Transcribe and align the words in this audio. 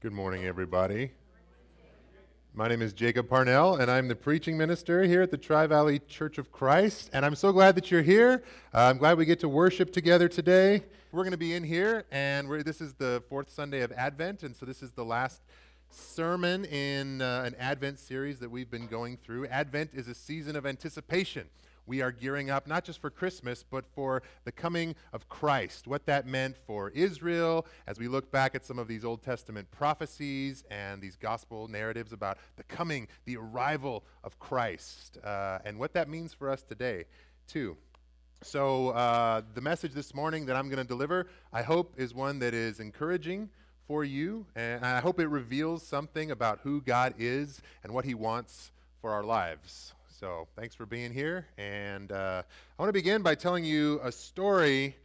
Good 0.00 0.12
morning, 0.12 0.44
everybody. 0.44 1.10
My 2.52 2.68
name 2.68 2.82
is 2.82 2.92
Jacob 2.92 3.30
Parnell, 3.30 3.76
and 3.76 3.90
I'm 3.90 4.08
the 4.08 4.14
preaching 4.14 4.58
minister 4.58 5.04
here 5.04 5.22
at 5.22 5.30
the 5.30 5.38
Tri 5.38 5.66
Valley 5.66 6.00
Church 6.00 6.36
of 6.36 6.52
Christ. 6.52 7.08
And 7.14 7.24
I'm 7.24 7.34
so 7.34 7.50
glad 7.50 7.74
that 7.76 7.90
you're 7.90 8.02
here. 8.02 8.42
Uh, 8.74 8.90
I'm 8.90 8.98
glad 8.98 9.16
we 9.16 9.24
get 9.24 9.40
to 9.40 9.48
worship 9.48 9.94
together 9.94 10.28
today. 10.28 10.82
We're 11.12 11.22
going 11.22 11.30
to 11.30 11.38
be 11.38 11.54
in 11.54 11.64
here, 11.64 12.04
and 12.12 12.46
this 12.62 12.82
is 12.82 12.92
the 12.92 13.22
fourth 13.30 13.48
Sunday 13.48 13.80
of 13.80 13.90
Advent, 13.92 14.42
and 14.42 14.54
so 14.54 14.66
this 14.66 14.82
is 14.82 14.92
the 14.92 15.04
last 15.04 15.40
sermon 15.88 16.66
in 16.66 17.22
uh, 17.22 17.44
an 17.46 17.54
Advent 17.58 17.98
series 17.98 18.38
that 18.40 18.50
we've 18.50 18.70
been 18.70 18.88
going 18.88 19.16
through. 19.16 19.46
Advent 19.46 19.92
is 19.94 20.08
a 20.08 20.14
season 20.14 20.56
of 20.56 20.66
anticipation 20.66 21.48
we 21.86 22.02
are 22.02 22.10
gearing 22.10 22.50
up 22.50 22.66
not 22.66 22.84
just 22.84 23.00
for 23.00 23.10
Christmas, 23.10 23.64
but 23.68 23.86
for 23.94 24.22
the 24.44 24.52
coming 24.52 24.94
of 25.12 25.28
Christ, 25.28 25.86
what 25.86 26.06
that 26.06 26.26
meant 26.26 26.56
for 26.66 26.90
Israel 26.90 27.66
as 27.86 27.98
we 27.98 28.08
look 28.08 28.30
back 28.30 28.54
at 28.54 28.64
some 28.64 28.78
of 28.78 28.88
these 28.88 29.04
Old 29.04 29.22
Testament 29.22 29.70
prophecies 29.70 30.64
and 30.70 31.00
these 31.00 31.16
gospel 31.16 31.68
narratives 31.68 32.12
about 32.12 32.38
the 32.56 32.64
coming, 32.64 33.08
the 33.24 33.36
arrival 33.36 34.04
of 34.24 34.38
Christ, 34.38 35.18
uh, 35.24 35.58
and 35.64 35.78
what 35.78 35.92
that 35.94 36.08
means 36.08 36.34
for 36.34 36.50
us 36.50 36.62
today, 36.62 37.04
too. 37.46 37.76
So, 38.42 38.90
uh, 38.90 39.42
the 39.54 39.60
message 39.60 39.92
this 39.92 40.14
morning 40.14 40.46
that 40.46 40.56
I'm 40.56 40.68
going 40.68 40.82
to 40.82 40.84
deliver, 40.84 41.28
I 41.52 41.62
hope, 41.62 41.94
is 41.96 42.14
one 42.14 42.38
that 42.40 42.52
is 42.52 42.80
encouraging 42.80 43.48
for 43.86 44.04
you, 44.04 44.46
and 44.54 44.84
I 44.84 45.00
hope 45.00 45.20
it 45.20 45.28
reveals 45.28 45.82
something 45.82 46.30
about 46.30 46.60
who 46.62 46.80
God 46.80 47.14
is 47.18 47.62
and 47.82 47.94
what 47.94 48.04
He 48.04 48.14
wants 48.14 48.72
for 49.00 49.12
our 49.12 49.22
lives. 49.22 49.94
So 50.18 50.48
thanks 50.56 50.74
for 50.74 50.86
being 50.86 51.12
here. 51.12 51.46
And 51.58 52.10
uh, 52.10 52.42
I 52.46 52.82
want 52.82 52.88
to 52.88 52.92
begin 52.94 53.20
by 53.20 53.34
telling 53.34 53.66
you 53.66 54.00
a 54.02 54.10
story 54.10 54.96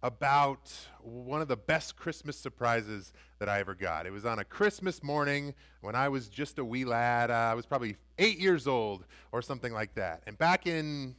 about 0.00 0.70
one 1.00 1.40
of 1.42 1.48
the 1.48 1.56
best 1.56 1.96
Christmas 1.96 2.38
surprises 2.38 3.12
that 3.40 3.48
I 3.48 3.58
ever 3.58 3.74
got. 3.74 4.06
It 4.06 4.12
was 4.12 4.24
on 4.24 4.38
a 4.38 4.44
Christmas 4.44 5.02
morning 5.02 5.54
when 5.80 5.96
I 5.96 6.08
was 6.08 6.28
just 6.28 6.60
a 6.60 6.64
wee 6.64 6.84
lad. 6.84 7.32
Uh, 7.32 7.34
I 7.34 7.54
was 7.54 7.66
probably 7.66 7.96
eight 8.20 8.38
years 8.38 8.68
old 8.68 9.06
or 9.32 9.42
something 9.42 9.72
like 9.72 9.94
that. 9.94 10.22
And 10.28 10.38
back 10.38 10.68
in 10.68 11.16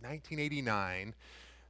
1989, 0.00 1.14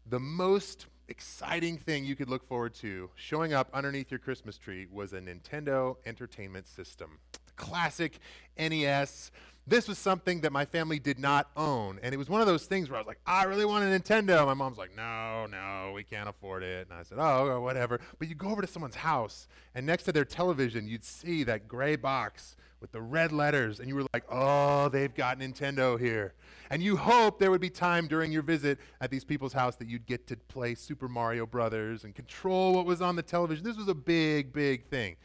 the 0.06 0.20
most 0.20 0.86
exciting 1.08 1.76
thing 1.76 2.04
you 2.04 2.14
could 2.14 2.30
look 2.30 2.46
forward 2.46 2.74
to 2.74 3.10
showing 3.16 3.52
up 3.52 3.68
underneath 3.74 4.12
your 4.12 4.20
Christmas 4.20 4.58
tree 4.58 4.86
was 4.92 5.12
a 5.12 5.20
Nintendo 5.20 5.96
Entertainment 6.06 6.68
System. 6.68 7.18
The 7.32 7.52
classic 7.56 8.20
NES 8.56 9.32
this 9.70 9.86
was 9.86 9.98
something 9.98 10.40
that 10.40 10.52
my 10.52 10.64
family 10.64 10.98
did 10.98 11.18
not 11.18 11.48
own. 11.56 12.00
And 12.02 12.12
it 12.12 12.18
was 12.18 12.28
one 12.28 12.40
of 12.40 12.48
those 12.48 12.66
things 12.66 12.90
where 12.90 12.96
I 12.96 13.00
was 13.00 13.06
like, 13.06 13.20
I 13.24 13.44
really 13.44 13.64
want 13.64 13.84
a 13.84 13.86
Nintendo. 13.86 14.44
My 14.44 14.54
mom's 14.54 14.78
like, 14.78 14.96
no, 14.96 15.46
no, 15.46 15.92
we 15.94 16.02
can't 16.02 16.28
afford 16.28 16.64
it. 16.64 16.88
And 16.90 16.98
I 16.98 17.04
said, 17.04 17.18
oh, 17.20 17.60
whatever. 17.60 18.00
But 18.18 18.28
you 18.28 18.34
go 18.34 18.48
over 18.48 18.60
to 18.60 18.66
someone's 18.66 18.96
house, 18.96 19.46
and 19.76 19.86
next 19.86 20.02
to 20.04 20.12
their 20.12 20.24
television, 20.24 20.88
you'd 20.88 21.04
see 21.04 21.44
that 21.44 21.68
gray 21.68 21.94
box 21.94 22.56
with 22.80 22.90
the 22.90 23.00
red 23.00 23.30
letters, 23.30 23.78
and 23.78 23.88
you 23.88 23.94
were 23.94 24.04
like, 24.12 24.24
oh, 24.28 24.88
they've 24.88 25.14
got 25.14 25.38
Nintendo 25.38 26.00
here. 26.00 26.34
And 26.70 26.82
you 26.82 26.96
hope 26.96 27.38
there 27.38 27.52
would 27.52 27.60
be 27.60 27.70
time 27.70 28.08
during 28.08 28.32
your 28.32 28.42
visit 28.42 28.78
at 29.00 29.10
these 29.10 29.24
people's 29.24 29.52
house 29.52 29.76
that 29.76 29.88
you'd 29.88 30.06
get 30.06 30.26
to 30.28 30.36
play 30.36 30.74
Super 30.74 31.08
Mario 31.08 31.46
Brothers 31.46 32.02
and 32.02 32.14
control 32.14 32.74
what 32.74 32.86
was 32.86 33.00
on 33.00 33.14
the 33.14 33.22
television. 33.22 33.64
This 33.64 33.76
was 33.76 33.88
a 33.88 33.94
big, 33.94 34.52
big 34.52 34.86
thing. 34.86 35.16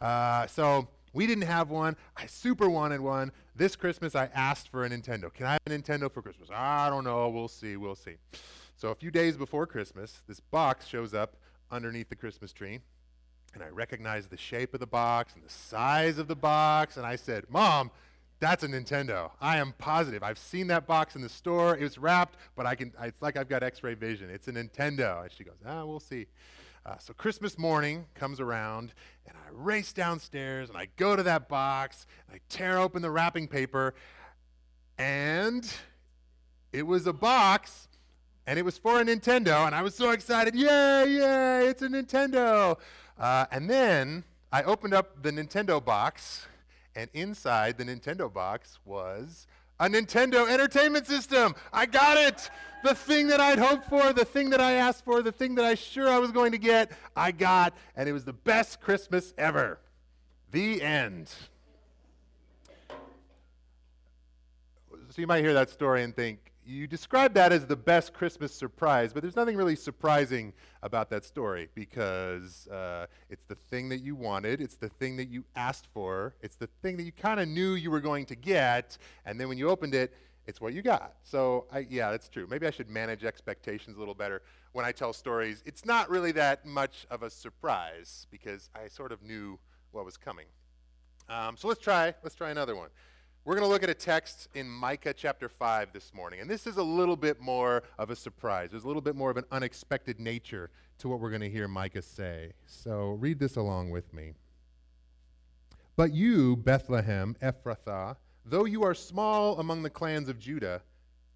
Uh, 0.00 0.46
so 0.48 0.88
we 1.12 1.26
didn't 1.26 1.44
have 1.44 1.70
one. 1.70 1.96
I 2.16 2.26
super 2.26 2.68
wanted 2.68 3.00
one. 3.00 3.32
This 3.54 3.76
Christmas, 3.76 4.14
I 4.14 4.30
asked 4.34 4.68
for 4.68 4.84
a 4.84 4.90
Nintendo. 4.90 5.32
Can 5.32 5.46
I 5.46 5.52
have 5.52 5.60
a 5.66 5.70
Nintendo 5.70 6.10
for 6.10 6.22
Christmas? 6.22 6.48
I 6.52 6.88
don't 6.88 7.04
know. 7.04 7.28
We'll 7.28 7.48
see. 7.48 7.76
We'll 7.76 7.94
see. 7.94 8.16
So 8.76 8.88
a 8.88 8.94
few 8.94 9.10
days 9.10 9.36
before 9.36 9.66
Christmas, 9.66 10.22
this 10.26 10.40
box 10.40 10.86
shows 10.86 11.14
up 11.14 11.36
underneath 11.70 12.08
the 12.08 12.16
Christmas 12.16 12.52
tree. 12.52 12.80
And 13.54 13.62
I 13.62 13.68
recognized 13.68 14.30
the 14.30 14.36
shape 14.36 14.72
of 14.72 14.80
the 14.80 14.86
box 14.86 15.34
and 15.34 15.44
the 15.44 15.50
size 15.50 16.18
of 16.18 16.26
the 16.26 16.34
box. 16.34 16.96
And 16.96 17.04
I 17.04 17.16
said, 17.16 17.44
Mom, 17.50 17.90
that's 18.40 18.64
a 18.64 18.68
Nintendo. 18.68 19.30
I 19.40 19.58
am 19.58 19.74
positive. 19.76 20.22
I've 20.22 20.38
seen 20.38 20.66
that 20.68 20.86
box 20.86 21.14
in 21.14 21.22
the 21.22 21.28
store. 21.28 21.76
It 21.76 21.82
was 21.82 21.98
wrapped, 21.98 22.36
but 22.56 22.66
I 22.66 22.74
can. 22.74 22.92
It's 23.02 23.20
like 23.20 23.36
I've 23.36 23.48
got 23.48 23.62
X-ray 23.62 23.94
vision. 23.94 24.30
It's 24.30 24.48
a 24.48 24.52
Nintendo. 24.52 25.22
And 25.22 25.30
she 25.30 25.44
goes, 25.44 25.54
Ah, 25.66 25.84
we'll 25.84 26.00
see. 26.00 26.26
Uh, 26.84 26.98
so 26.98 27.12
Christmas 27.12 27.58
morning 27.58 28.06
comes 28.14 28.40
around, 28.40 28.92
and 29.24 29.36
I 29.36 29.50
race 29.52 29.92
downstairs, 29.92 30.68
and 30.68 30.76
I 30.76 30.88
go 30.96 31.14
to 31.14 31.22
that 31.22 31.48
box, 31.48 32.06
and 32.26 32.34
I 32.34 32.40
tear 32.48 32.78
open 32.78 33.02
the 33.02 33.10
wrapping 33.10 33.46
paper, 33.46 33.94
and 34.98 35.64
it 36.72 36.84
was 36.84 37.06
a 37.06 37.12
box, 37.12 37.86
and 38.48 38.58
it 38.58 38.64
was 38.64 38.78
for 38.78 39.00
a 39.00 39.04
Nintendo, 39.04 39.64
and 39.64 39.76
I 39.76 39.82
was 39.82 39.94
so 39.94 40.10
excited, 40.10 40.56
yay, 40.56 41.04
yay, 41.06 41.68
it's 41.68 41.82
a 41.82 41.88
Nintendo. 41.88 42.76
Uh, 43.16 43.46
and 43.52 43.70
then 43.70 44.24
I 44.50 44.64
opened 44.64 44.92
up 44.92 45.22
the 45.22 45.30
Nintendo 45.30 45.82
box, 45.82 46.48
and 46.96 47.08
inside 47.14 47.78
the 47.78 47.84
Nintendo 47.84 48.32
box 48.32 48.80
was 48.84 49.46
a 49.82 49.88
Nintendo 49.88 50.48
Entertainment 50.48 51.08
System. 51.08 51.56
I 51.72 51.86
got 51.86 52.16
it. 52.16 52.50
The 52.84 52.94
thing 52.94 53.26
that 53.28 53.40
I'd 53.40 53.58
hoped 53.58 53.88
for, 53.88 54.12
the 54.12 54.24
thing 54.24 54.50
that 54.50 54.60
I 54.60 54.72
asked 54.72 55.04
for, 55.04 55.22
the 55.22 55.32
thing 55.32 55.56
that 55.56 55.64
I 55.64 55.74
sure 55.74 56.08
I 56.08 56.18
was 56.18 56.30
going 56.30 56.52
to 56.52 56.58
get, 56.58 56.92
I 57.16 57.32
got, 57.32 57.74
and 57.96 58.08
it 58.08 58.12
was 58.12 58.24
the 58.24 58.32
best 58.32 58.80
Christmas 58.80 59.34
ever. 59.36 59.80
The 60.52 60.80
end. 60.80 61.30
So 65.10 65.20
you 65.20 65.26
might 65.26 65.42
hear 65.42 65.54
that 65.54 65.68
story 65.68 66.04
and 66.04 66.14
think, 66.14 66.51
you 66.64 66.86
describe 66.86 67.34
that 67.34 67.52
as 67.52 67.66
the 67.66 67.76
best 67.76 68.12
Christmas 68.12 68.54
surprise, 68.54 69.12
but 69.12 69.22
there's 69.22 69.36
nothing 69.36 69.56
really 69.56 69.76
surprising 69.76 70.52
about 70.82 71.10
that 71.10 71.24
story 71.24 71.68
because 71.74 72.68
uh, 72.68 73.06
it's 73.30 73.44
the 73.44 73.54
thing 73.54 73.88
that 73.88 74.02
you 74.02 74.14
wanted, 74.14 74.60
it's 74.60 74.76
the 74.76 74.88
thing 74.88 75.16
that 75.16 75.28
you 75.28 75.44
asked 75.56 75.88
for, 75.92 76.34
it's 76.40 76.56
the 76.56 76.68
thing 76.82 76.96
that 76.96 77.04
you 77.04 77.12
kind 77.12 77.40
of 77.40 77.48
knew 77.48 77.74
you 77.74 77.90
were 77.90 78.00
going 78.00 78.26
to 78.26 78.36
get, 78.36 78.98
and 79.26 79.40
then 79.40 79.48
when 79.48 79.58
you 79.58 79.68
opened 79.68 79.94
it, 79.94 80.14
it's 80.46 80.60
what 80.60 80.72
you 80.72 80.82
got. 80.82 81.14
So, 81.22 81.66
I, 81.72 81.86
yeah, 81.88 82.10
that's 82.10 82.28
true. 82.28 82.46
Maybe 82.48 82.66
I 82.66 82.70
should 82.70 82.90
manage 82.90 83.24
expectations 83.24 83.96
a 83.96 84.00
little 84.00 84.14
better 84.14 84.42
when 84.72 84.84
I 84.84 84.92
tell 84.92 85.12
stories. 85.12 85.62
It's 85.64 85.84
not 85.84 86.10
really 86.10 86.32
that 86.32 86.66
much 86.66 87.06
of 87.10 87.22
a 87.22 87.30
surprise 87.30 88.26
because 88.30 88.68
I 88.74 88.88
sort 88.88 89.12
of 89.12 89.22
knew 89.22 89.58
what 89.92 90.04
was 90.04 90.16
coming. 90.16 90.46
Um, 91.28 91.56
so 91.56 91.68
let's 91.68 91.80
try. 91.80 92.14
Let's 92.22 92.34
try 92.34 92.50
another 92.50 92.74
one. 92.74 92.88
We're 93.44 93.56
going 93.56 93.66
to 93.66 93.72
look 93.72 93.82
at 93.82 93.90
a 93.90 93.94
text 93.94 94.46
in 94.54 94.68
Micah 94.68 95.12
chapter 95.12 95.48
5 95.48 95.92
this 95.92 96.14
morning. 96.14 96.38
And 96.38 96.48
this 96.48 96.64
is 96.64 96.76
a 96.76 96.82
little 96.82 97.16
bit 97.16 97.40
more 97.40 97.82
of 97.98 98.08
a 98.10 98.14
surprise. 98.14 98.70
There's 98.70 98.84
a 98.84 98.86
little 98.86 99.02
bit 99.02 99.16
more 99.16 99.32
of 99.32 99.36
an 99.36 99.46
unexpected 99.50 100.20
nature 100.20 100.70
to 100.98 101.08
what 101.08 101.18
we're 101.18 101.30
going 101.30 101.42
to 101.42 101.50
hear 101.50 101.66
Micah 101.66 102.02
say. 102.02 102.52
So 102.66 103.16
read 103.18 103.40
this 103.40 103.56
along 103.56 103.90
with 103.90 104.14
me. 104.14 104.34
But 105.96 106.12
you, 106.12 106.54
Bethlehem, 106.54 107.34
Ephrathah, 107.42 108.14
though 108.44 108.64
you 108.64 108.84
are 108.84 108.94
small 108.94 109.58
among 109.58 109.82
the 109.82 109.90
clans 109.90 110.28
of 110.28 110.38
Judah, 110.38 110.80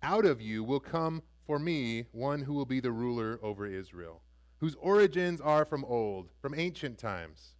out 0.00 0.24
of 0.24 0.40
you 0.40 0.62
will 0.62 0.78
come 0.78 1.24
for 1.44 1.58
me 1.58 2.04
one 2.12 2.40
who 2.40 2.54
will 2.54 2.66
be 2.66 2.78
the 2.78 2.92
ruler 2.92 3.40
over 3.42 3.66
Israel, 3.66 4.22
whose 4.58 4.76
origins 4.76 5.40
are 5.40 5.64
from 5.64 5.84
old, 5.84 6.28
from 6.40 6.54
ancient 6.54 6.98
times. 6.98 7.55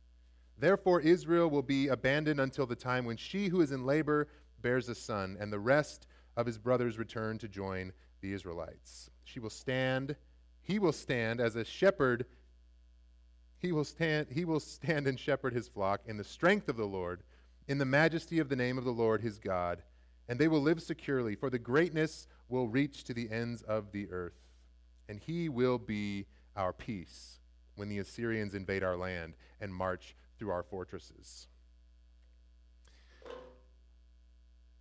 Therefore, 0.59 1.01
Israel 1.01 1.51
will 1.51 1.63
be 1.63 1.89
abandoned 1.89 2.41
until 2.41 2.67
the 2.67 2.77
time 2.77 3.05
when 3.05 3.17
she 3.17 3.49
who 3.49 3.61
is 3.61 3.73
in 3.73 3.85
labor 3.85 4.29
bears 4.63 4.89
a 4.89 4.95
son, 4.95 5.37
and 5.39 5.53
the 5.53 5.59
rest 5.59 6.07
of 6.37 6.47
his 6.47 6.59
brothers 6.59 6.99
return 6.99 7.39
to 7.39 7.49
join 7.49 7.93
the 8.21 8.33
Israelites. 8.33 9.11
She 9.25 9.39
will 9.39 9.51
stand, 9.51 10.17
he 10.63 10.79
will 10.79 10.93
stand 10.93 11.41
as 11.41 11.57
a 11.57 11.65
shepherd. 11.65 12.27
He 13.59 13.73
will 13.73 13.85
stand, 13.85 14.29
he 14.31 14.45
will 14.45 14.61
stand 14.61 15.07
and 15.07 15.19
shepherd 15.19 15.53
his 15.53 15.69
flock 15.69 16.03
in 16.07 16.17
the 16.17 16.25
strength 16.25 16.69
of 16.69 16.77
the 16.77 16.87
Lord, 16.87 17.23
in 17.69 17.79
the 17.79 17.85
majesty 17.85 18.39
of 18.39 18.49
the 18.49 18.57
name 18.57 18.79
of 18.79 18.85
the 18.85 18.93
Lord 18.93 19.21
his 19.21 19.39
God, 19.39 19.83
and 20.29 20.39
they 20.39 20.49
will 20.49 20.61
live 20.61 20.83
securely, 20.83 21.35
for 21.35 21.51
the 21.51 21.59
greatness 21.59 22.27
will 22.49 22.69
reach 22.69 23.05
to 23.05 23.15
the 23.15 23.31
ends 23.31 23.63
of 23.63 23.93
the 23.93 24.11
earth. 24.11 24.41
And 25.09 25.21
he 25.21 25.49
will 25.49 25.79
be 25.79 26.27
our 26.57 26.73
peace 26.73 27.41
when 27.77 27.89
the 27.89 27.99
Assyrians 27.99 28.55
invade 28.55 28.83
our 28.83 28.97
land 28.97 29.35
and 29.61 29.73
march 29.73 30.17
through 30.39 30.51
our 30.51 30.63
fortresses. 30.63 31.49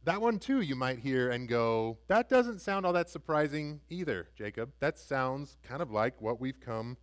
That 0.04 0.22
one, 0.22 0.38
too, 0.38 0.62
you 0.62 0.76
might 0.76 1.00
hear 1.00 1.32
and 1.32 1.48
go, 1.48 1.98
that 2.08 2.30
doesn't 2.30 2.62
sound 2.62 2.86
all 2.86 2.94
that 2.94 3.10
surprising 3.10 3.82
either, 3.90 4.28
Jacob. 4.38 4.72
That 4.80 5.00
sounds 5.00 5.58
kind 5.64 5.82
of 5.82 5.90
like 5.90 6.22
what 6.22 6.40
we've 6.40 6.60
come 6.60 6.98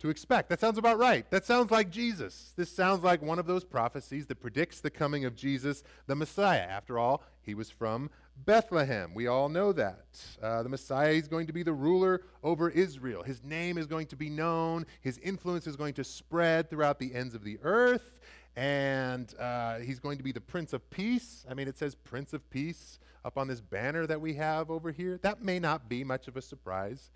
to 0.00 0.10
expect. 0.10 0.48
That 0.48 0.60
sounds 0.60 0.76
about 0.76 0.98
right. 0.98 1.28
That 1.30 1.44
sounds 1.44 1.70
like 1.70 1.90
Jesus. 1.90 2.52
This 2.56 2.70
sounds 2.70 3.04
like 3.04 3.22
one 3.22 3.38
of 3.38 3.46
those 3.46 3.64
prophecies 3.64 4.26
that 4.26 4.40
predicts 4.40 4.80
the 4.80 4.90
coming 4.90 5.24
of 5.24 5.36
Jesus, 5.36 5.84
the 6.06 6.16
Messiah. 6.16 6.62
After 6.62 6.98
all, 6.98 7.22
he 7.40 7.54
was 7.54 7.70
from 7.70 8.10
Bethlehem. 8.44 9.12
We 9.14 9.26
all 9.26 9.48
know 9.48 9.72
that. 9.72 10.06
Uh, 10.42 10.62
the 10.62 10.68
Messiah 10.68 11.12
is 11.12 11.28
going 11.28 11.46
to 11.46 11.52
be 11.52 11.62
the 11.62 11.72
ruler 11.72 12.22
over 12.42 12.70
Israel. 12.70 13.22
His 13.22 13.42
name 13.42 13.78
is 13.78 13.86
going 13.86 14.06
to 14.06 14.16
be 14.16 14.30
known, 14.30 14.86
his 15.00 15.18
influence 15.18 15.66
is 15.66 15.76
going 15.76 15.94
to 15.94 16.04
spread 16.04 16.70
throughout 16.70 16.98
the 16.98 17.14
ends 17.14 17.34
of 17.34 17.44
the 17.44 17.58
earth, 17.62 18.18
and 18.56 19.34
uh, 19.38 19.78
he's 19.78 19.98
going 19.98 20.18
to 20.18 20.24
be 20.24 20.32
the 20.32 20.40
Prince 20.40 20.72
of 20.72 20.88
Peace. 20.90 21.44
I 21.50 21.54
mean, 21.54 21.68
it 21.68 21.78
says 21.78 21.94
Prince 21.94 22.32
of 22.32 22.48
Peace 22.50 22.98
up 23.24 23.36
on 23.36 23.48
this 23.48 23.60
banner 23.60 24.06
that 24.06 24.20
we 24.20 24.34
have 24.34 24.70
over 24.70 24.90
here. 24.90 25.18
That 25.22 25.42
may 25.42 25.58
not 25.58 25.88
be 25.88 26.04
much 26.04 26.28
of 26.28 26.36
a 26.36 26.42
surprise 26.42 27.10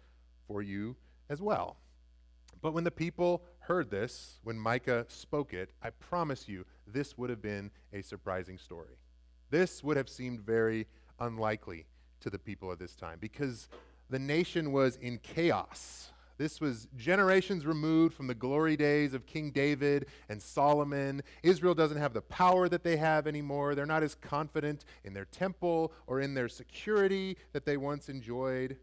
for 0.46 0.62
you 0.62 0.96
as 1.28 1.40
well. 1.40 1.76
But 2.60 2.74
when 2.74 2.84
the 2.84 2.90
people 2.90 3.42
heard 3.60 3.90
this, 3.90 4.38
when 4.44 4.58
Micah 4.58 5.06
spoke 5.08 5.52
it, 5.52 5.70
I 5.82 5.90
promise 5.90 6.48
you, 6.48 6.64
this 6.86 7.16
would 7.16 7.30
have 7.30 7.42
been 7.42 7.70
a 7.92 8.02
surprising 8.02 8.58
story. 8.58 8.96
This 9.50 9.82
would 9.82 9.96
have 9.96 10.08
seemed 10.08 10.40
very 10.40 10.86
unlikely 11.22 11.86
to 12.20 12.30
the 12.30 12.38
people 12.38 12.70
of 12.70 12.78
this 12.78 12.94
time 12.94 13.18
because 13.20 13.68
the 14.10 14.18
nation 14.18 14.72
was 14.72 14.96
in 14.96 15.18
chaos. 15.18 16.10
This 16.38 16.60
was 16.60 16.88
generations 16.96 17.66
removed 17.66 18.14
from 18.14 18.26
the 18.26 18.34
glory 18.34 18.76
days 18.76 19.14
of 19.14 19.26
King 19.26 19.50
David 19.50 20.06
and 20.28 20.40
Solomon. 20.42 21.22
Israel 21.42 21.74
doesn't 21.74 21.98
have 21.98 22.14
the 22.14 22.22
power 22.22 22.68
that 22.68 22.82
they 22.82 22.96
have 22.96 23.26
anymore. 23.26 23.74
They're 23.74 23.86
not 23.86 24.02
as 24.02 24.14
confident 24.14 24.84
in 25.04 25.14
their 25.14 25.26
temple 25.26 25.92
or 26.06 26.20
in 26.20 26.34
their 26.34 26.48
security 26.48 27.36
that 27.52 27.64
they 27.64 27.76
once 27.76 28.08
enjoyed. 28.08 28.76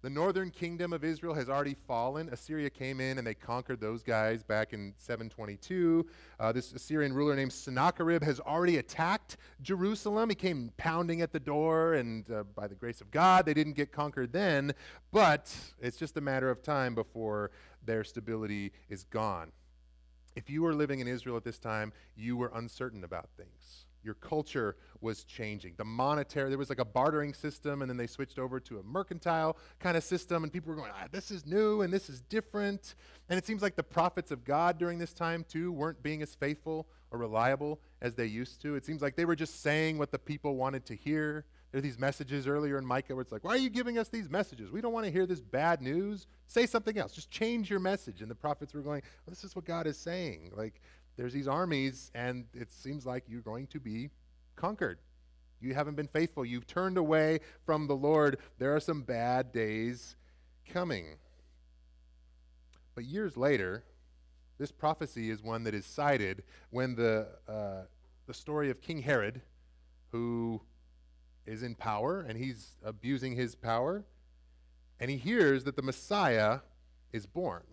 The 0.00 0.10
northern 0.10 0.50
kingdom 0.50 0.92
of 0.92 1.02
Israel 1.02 1.34
has 1.34 1.48
already 1.48 1.74
fallen. 1.74 2.28
Assyria 2.28 2.70
came 2.70 3.00
in 3.00 3.18
and 3.18 3.26
they 3.26 3.34
conquered 3.34 3.80
those 3.80 4.04
guys 4.04 4.44
back 4.44 4.72
in 4.72 4.94
722. 4.96 6.06
Uh, 6.38 6.52
this 6.52 6.72
Assyrian 6.72 7.12
ruler 7.12 7.34
named 7.34 7.52
Sennacherib 7.52 8.22
has 8.22 8.38
already 8.38 8.76
attacked 8.76 9.38
Jerusalem. 9.60 10.28
He 10.28 10.36
came 10.36 10.70
pounding 10.76 11.20
at 11.20 11.32
the 11.32 11.40
door, 11.40 11.94
and 11.94 12.30
uh, 12.30 12.44
by 12.44 12.68
the 12.68 12.76
grace 12.76 13.00
of 13.00 13.10
God, 13.10 13.44
they 13.44 13.54
didn't 13.54 13.72
get 13.72 13.90
conquered 13.90 14.32
then. 14.32 14.72
But 15.10 15.52
it's 15.80 15.96
just 15.96 16.16
a 16.16 16.20
matter 16.20 16.48
of 16.48 16.62
time 16.62 16.94
before 16.94 17.50
their 17.84 18.04
stability 18.04 18.70
is 18.88 19.02
gone. 19.02 19.50
If 20.36 20.48
you 20.48 20.62
were 20.62 20.74
living 20.74 21.00
in 21.00 21.08
Israel 21.08 21.36
at 21.36 21.42
this 21.42 21.58
time, 21.58 21.92
you 22.14 22.36
were 22.36 22.52
uncertain 22.54 23.02
about 23.02 23.30
things. 23.36 23.87
Your 24.08 24.14
culture 24.14 24.74
was 25.02 25.22
changing. 25.22 25.74
The 25.76 25.84
monetary, 25.84 26.48
there 26.48 26.56
was 26.56 26.70
like 26.70 26.80
a 26.80 26.84
bartering 26.86 27.34
system, 27.34 27.82
and 27.82 27.90
then 27.90 27.98
they 27.98 28.06
switched 28.06 28.38
over 28.38 28.58
to 28.58 28.78
a 28.78 28.82
mercantile 28.82 29.58
kind 29.80 29.98
of 29.98 30.02
system, 30.02 30.44
and 30.44 30.50
people 30.50 30.70
were 30.70 30.76
going, 30.76 30.92
ah, 30.98 31.08
this 31.12 31.30
is 31.30 31.44
new 31.44 31.82
and 31.82 31.92
this 31.92 32.08
is 32.08 32.22
different. 32.22 32.94
And 33.28 33.36
it 33.36 33.44
seems 33.44 33.60
like 33.60 33.76
the 33.76 33.82
prophets 33.82 34.30
of 34.30 34.46
God 34.46 34.78
during 34.78 34.98
this 34.98 35.12
time, 35.12 35.44
too, 35.46 35.72
weren't 35.72 36.02
being 36.02 36.22
as 36.22 36.34
faithful 36.34 36.88
or 37.10 37.18
reliable 37.18 37.80
as 38.00 38.14
they 38.14 38.24
used 38.24 38.62
to. 38.62 38.76
It 38.76 38.84
seems 38.86 39.02
like 39.02 39.14
they 39.14 39.26
were 39.26 39.36
just 39.36 39.60
saying 39.60 39.98
what 39.98 40.10
the 40.10 40.18
people 40.18 40.56
wanted 40.56 40.86
to 40.86 40.94
hear. 40.94 41.44
There 41.70 41.80
are 41.80 41.82
these 41.82 41.98
messages 41.98 42.48
earlier 42.48 42.78
in 42.78 42.86
Micah 42.86 43.14
where 43.14 43.20
it's 43.20 43.30
like, 43.30 43.44
why 43.44 43.50
are 43.50 43.58
you 43.58 43.68
giving 43.68 43.98
us 43.98 44.08
these 44.08 44.30
messages? 44.30 44.70
We 44.70 44.80
don't 44.80 44.94
want 44.94 45.04
to 45.04 45.12
hear 45.12 45.26
this 45.26 45.42
bad 45.42 45.82
news. 45.82 46.26
Say 46.46 46.64
something 46.64 46.96
else. 46.96 47.12
Just 47.12 47.30
change 47.30 47.68
your 47.68 47.78
message. 47.78 48.22
And 48.22 48.30
the 48.30 48.34
prophets 48.34 48.72
were 48.72 48.80
going, 48.80 49.02
well, 49.26 49.30
this 49.30 49.44
is 49.44 49.54
what 49.54 49.66
God 49.66 49.86
is 49.86 49.98
saying. 49.98 50.52
Like, 50.56 50.80
there's 51.18 51.32
these 51.32 51.48
armies, 51.48 52.12
and 52.14 52.46
it 52.54 52.70
seems 52.70 53.04
like 53.04 53.24
you're 53.26 53.42
going 53.42 53.66
to 53.66 53.80
be 53.80 54.10
conquered. 54.54 55.00
You 55.60 55.74
haven't 55.74 55.96
been 55.96 56.06
faithful. 56.06 56.44
You've 56.44 56.68
turned 56.68 56.96
away 56.96 57.40
from 57.66 57.88
the 57.88 57.96
Lord. 57.96 58.38
There 58.58 58.74
are 58.74 58.78
some 58.80 59.02
bad 59.02 59.50
days 59.52 60.14
coming. 60.72 61.16
But 62.94 63.04
years 63.04 63.36
later, 63.36 63.82
this 64.58 64.70
prophecy 64.70 65.28
is 65.28 65.42
one 65.42 65.64
that 65.64 65.74
is 65.74 65.84
cited 65.84 66.44
when 66.70 66.94
the, 66.94 67.26
uh, 67.48 67.82
the 68.28 68.34
story 68.34 68.70
of 68.70 68.80
King 68.80 69.02
Herod, 69.02 69.42
who 70.12 70.62
is 71.46 71.64
in 71.64 71.74
power 71.74 72.20
and 72.20 72.38
he's 72.38 72.76
abusing 72.84 73.34
his 73.34 73.56
power, 73.56 74.04
and 75.00 75.10
he 75.10 75.16
hears 75.16 75.64
that 75.64 75.74
the 75.74 75.82
Messiah 75.82 76.60
is 77.12 77.26
born 77.26 77.64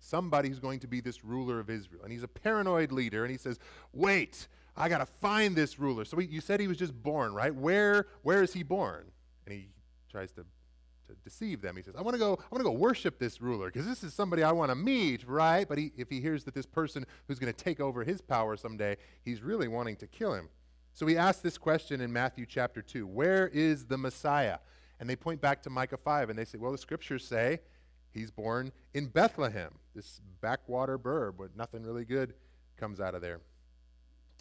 somebody 0.00 0.48
who's 0.48 0.58
going 0.58 0.80
to 0.80 0.86
be 0.86 1.00
this 1.00 1.24
ruler 1.24 1.60
of 1.60 1.70
Israel. 1.70 2.02
And 2.02 2.12
he's 2.12 2.22
a 2.22 2.28
paranoid 2.28 2.92
leader, 2.92 3.24
and 3.24 3.30
he 3.30 3.38
says, 3.38 3.58
Wait, 3.92 4.48
I 4.76 4.88
got 4.88 4.98
to 4.98 5.06
find 5.06 5.56
this 5.56 5.78
ruler. 5.78 6.04
So 6.04 6.16
he, 6.18 6.26
you 6.26 6.40
said 6.40 6.60
he 6.60 6.68
was 6.68 6.76
just 6.76 6.94
born, 7.02 7.34
right? 7.34 7.54
Where, 7.54 8.06
where 8.22 8.42
is 8.42 8.52
he 8.52 8.62
born? 8.62 9.10
And 9.44 9.54
he 9.54 9.68
tries 10.10 10.30
to, 10.32 10.42
to 11.08 11.14
deceive 11.24 11.60
them. 11.60 11.76
He 11.76 11.82
says, 11.82 11.94
I 11.96 12.02
want 12.02 12.14
to 12.14 12.18
go, 12.18 12.34
I 12.34 12.54
want 12.54 12.60
to 12.60 12.64
go 12.64 12.72
worship 12.72 13.18
this 13.18 13.40
ruler 13.40 13.66
because 13.66 13.86
this 13.86 14.04
is 14.04 14.14
somebody 14.14 14.44
I 14.44 14.52
want 14.52 14.70
to 14.70 14.76
meet, 14.76 15.26
right? 15.26 15.68
But 15.68 15.78
he, 15.78 15.92
if 15.96 16.08
he 16.08 16.20
hears 16.20 16.44
that 16.44 16.54
this 16.54 16.66
person 16.66 17.04
who's 17.26 17.38
going 17.40 17.52
to 17.52 17.64
take 17.64 17.80
over 17.80 18.04
his 18.04 18.20
power 18.20 18.56
someday, 18.56 18.96
he's 19.24 19.42
really 19.42 19.66
wanting 19.66 19.96
to 19.96 20.06
kill 20.06 20.32
him. 20.32 20.48
So 20.92 21.06
he 21.06 21.16
asks 21.16 21.42
this 21.42 21.58
question 21.58 22.00
in 22.00 22.12
Matthew 22.12 22.46
chapter 22.46 22.80
2 22.82 23.06
Where 23.06 23.48
is 23.48 23.86
the 23.86 23.98
Messiah? 23.98 24.58
And 25.00 25.08
they 25.08 25.16
point 25.16 25.40
back 25.40 25.62
to 25.62 25.70
Micah 25.70 25.96
5 25.96 26.30
and 26.30 26.38
they 26.38 26.44
say, 26.44 26.58
Well, 26.58 26.72
the 26.72 26.78
scriptures 26.78 27.24
say 27.24 27.60
He's 28.18 28.30
born 28.32 28.72
in 28.94 29.06
Bethlehem, 29.06 29.74
this 29.94 30.20
backwater 30.40 30.98
burb 30.98 31.36
where 31.36 31.50
nothing 31.56 31.84
really 31.84 32.04
good 32.04 32.34
comes 32.76 33.00
out 33.00 33.14
of 33.14 33.22
there. 33.22 33.40